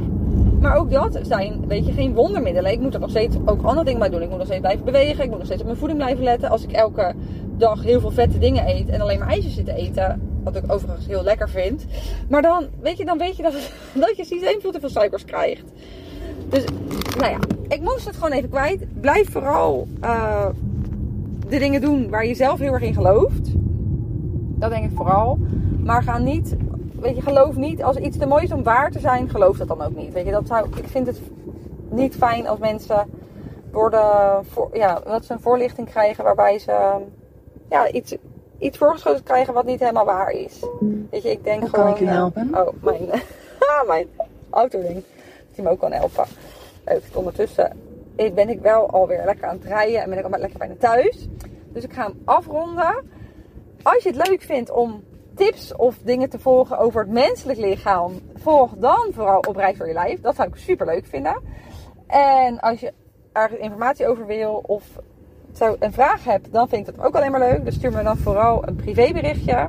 Maar 0.61 0.77
ook 0.77 0.91
dat 0.91 1.19
zijn, 1.23 1.65
weet 1.67 1.87
je, 1.87 1.93
geen 1.93 2.15
wondermiddelen. 2.15 2.73
Ik 2.73 2.81
moet 2.81 2.95
er 2.95 3.01
nog 3.01 3.11
steeds 3.11 3.37
ook 3.45 3.63
andere 3.63 3.85
dingen 3.85 4.01
bij 4.01 4.09
doen. 4.09 4.23
Ik 4.23 4.29
moet 4.29 4.37
nog 4.37 4.47
steeds 4.47 4.61
blijven 4.61 4.85
bewegen. 4.85 5.25
Ik 5.25 5.29
moet 5.29 5.39
nog 5.39 5.47
steeds 5.47 5.61
op 5.61 5.67
mijn 5.67 5.79
voeding 5.79 6.01
blijven 6.01 6.25
letten. 6.25 6.51
Als 6.51 6.63
ik 6.63 6.73
elke 6.73 7.15
dag 7.57 7.83
heel 7.83 8.01
veel 8.01 8.11
vette 8.11 8.39
dingen 8.39 8.69
eet 8.69 8.89
en 8.89 9.01
alleen 9.01 9.19
maar 9.19 9.29
ijsjes 9.29 9.55
zit 9.55 9.65
te 9.65 9.75
eten. 9.75 10.21
Wat 10.45 10.57
ik 10.57 10.73
overigens 10.73 11.07
heel 11.07 11.23
lekker 11.23 11.49
vind. 11.49 11.85
Maar 12.29 12.43
dan 12.43 12.67
weet 12.81 12.97
je, 12.97 13.05
dan 13.05 13.19
weet 13.19 13.37
je 13.37 13.43
dat, 13.43 13.53
je 14.17 14.25
systeem 14.25 14.61
veel 14.61 14.89
suikers 14.89 15.25
krijgt. 15.25 15.65
Dus, 16.49 16.65
nou 17.19 17.31
ja, 17.31 17.39
ik 17.69 17.81
moest 17.81 18.07
het 18.07 18.15
gewoon 18.15 18.33
even 18.33 18.49
kwijt. 18.49 19.01
Blijf 19.01 19.31
vooral 19.31 19.87
uh, 20.03 20.47
de 21.49 21.59
dingen 21.59 21.81
doen 21.81 22.11
waar 22.11 22.27
je 22.27 22.35
zelf 22.35 22.59
heel 22.59 22.73
erg 22.73 22.83
in 22.83 22.95
gelooft. 22.95 23.53
Dat 24.59 24.71
denk 24.71 24.85
ik 24.85 24.97
vooral. 24.97 25.39
Maar 25.83 26.03
ga 26.03 26.19
niet 26.19 26.57
weet 27.05 27.17
je, 27.17 27.23
geloof 27.23 27.57
niet, 27.57 27.83
als 27.83 27.97
iets 27.97 28.19
te 28.19 28.27
mooi 28.27 28.43
is 28.43 28.53
om 28.53 28.63
waar 28.63 28.91
te 28.91 28.99
zijn, 28.99 29.29
geloof 29.29 29.57
dat 29.57 29.69
dan 29.69 29.83
ook 29.83 29.97
niet. 29.97 30.13
Weet 30.13 30.25
je, 30.25 30.31
dat 30.31 30.47
zou, 30.47 30.69
ik 30.77 30.89
vind 30.89 31.07
het 31.07 31.21
niet 31.89 32.15
fijn 32.15 32.49
als 32.49 32.59
mensen 32.59 33.07
worden, 33.71 34.45
voor, 34.45 34.71
ja, 34.73 35.01
dat 35.05 35.25
ze 35.25 35.33
een 35.33 35.41
voorlichting 35.41 35.89
krijgen 35.89 36.25
waarbij 36.25 36.59
ze 36.59 37.01
ja, 37.71 37.91
iets, 37.91 38.17
iets 38.59 38.79
voorgeschoten 38.79 39.23
krijgen 39.23 39.55
wat 39.55 39.65
niet 39.65 39.81
helemaal 39.81 40.05
waar 40.05 40.31
is. 40.31 40.65
Weet 41.11 41.23
je, 41.23 41.31
ik 41.31 41.45
denk 41.45 41.61
Hoe 41.61 41.69
gewoon... 41.69 41.85
kan 41.85 41.95
ik 41.95 42.01
u 42.01 42.07
eh, 42.07 42.13
helpen? 42.13 42.51
oh, 42.55 42.69
mijn, 42.83 43.11
ah, 43.81 43.89
mijn 43.89 44.07
auto 44.51 44.81
ding. 44.81 44.95
Dat 44.95 45.55
hij 45.55 45.65
me 45.65 45.71
ook 45.71 45.79
kan 45.81 45.93
helpen. 45.93 46.25
Leuk, 46.85 47.03
ondertussen 47.13 47.73
ben 48.17 48.49
ik 48.49 48.61
wel 48.61 48.91
alweer 48.91 49.25
lekker 49.25 49.49
aan 49.49 49.57
het 49.57 49.65
rijden 49.65 50.03
en 50.03 50.11
ben 50.11 50.19
ik 50.19 50.25
al 50.25 50.31
lekker 50.31 50.59
bijna 50.59 50.75
thuis. 50.79 51.29
Dus 51.73 51.85
ik 51.85 51.93
ga 51.93 52.03
hem 52.03 52.23
afronden. 52.25 53.05
Als 53.83 54.03
je 54.03 54.09
het 54.09 54.29
leuk 54.29 54.43
vindt 54.43 54.71
om 54.71 55.05
tips 55.35 55.77
of 55.77 55.99
dingen 55.99 56.31
te 56.31 56.39
volgen 56.39 56.79
over 56.79 57.01
het 57.01 57.11
menselijk 57.11 57.59
lichaam, 57.59 58.13
volg 58.35 58.73
dan 58.77 59.11
vooral 59.13 59.39
op 59.39 59.57
Reis 59.57 59.77
voor 59.77 59.87
je 59.87 59.93
Lijf. 59.93 60.21
Dat 60.21 60.37
zou 60.37 60.49
ik 60.49 60.57
super 60.57 60.87
leuk 60.87 61.07
vinden. 61.07 61.43
En 62.07 62.61
als 62.61 62.81
je 62.81 62.93
ergens 63.33 63.61
informatie 63.61 64.07
over 64.07 64.27
wil 64.27 64.63
of 64.67 64.85
zo 65.53 65.77
een 65.79 65.93
vraag 65.93 66.25
hebt, 66.25 66.53
dan 66.53 66.69
vind 66.69 66.89
ik 66.89 66.95
dat 66.95 67.05
ook 67.05 67.15
alleen 67.15 67.31
maar 67.31 67.41
leuk. 67.41 67.65
Dus 67.65 67.75
stuur 67.75 67.93
me 67.93 68.03
dan 68.03 68.17
vooral 68.17 68.69
een 68.69 68.77
privéberichtje. 68.77 69.69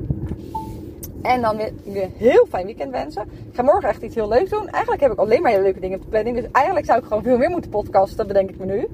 En 1.25 1.41
dan 1.41 1.57
jullie 1.83 2.03
een 2.03 2.13
heel 2.17 2.45
fijn 2.49 2.65
weekend 2.65 2.91
wensen. 2.91 3.21
Ik 3.21 3.55
ga 3.55 3.63
morgen 3.63 3.89
echt 3.89 4.01
iets 4.01 4.15
heel 4.15 4.27
leuks 4.27 4.49
doen. 4.49 4.67
Eigenlijk 4.69 5.01
heb 5.01 5.11
ik 5.11 5.17
alleen 5.17 5.41
maar 5.41 5.51
hele 5.51 5.63
leuke 5.63 5.79
dingen 5.79 5.97
op 5.97 6.03
de 6.03 6.09
planning. 6.09 6.35
Dus 6.35 6.51
eigenlijk 6.51 6.85
zou 6.85 6.99
ik 6.99 7.05
gewoon 7.05 7.23
veel 7.23 7.37
meer 7.37 7.49
moeten 7.49 7.71
podcasten, 7.71 8.27
bedenk 8.27 8.49
ik 8.49 8.59
me 8.59 8.65
nu. 8.65 8.87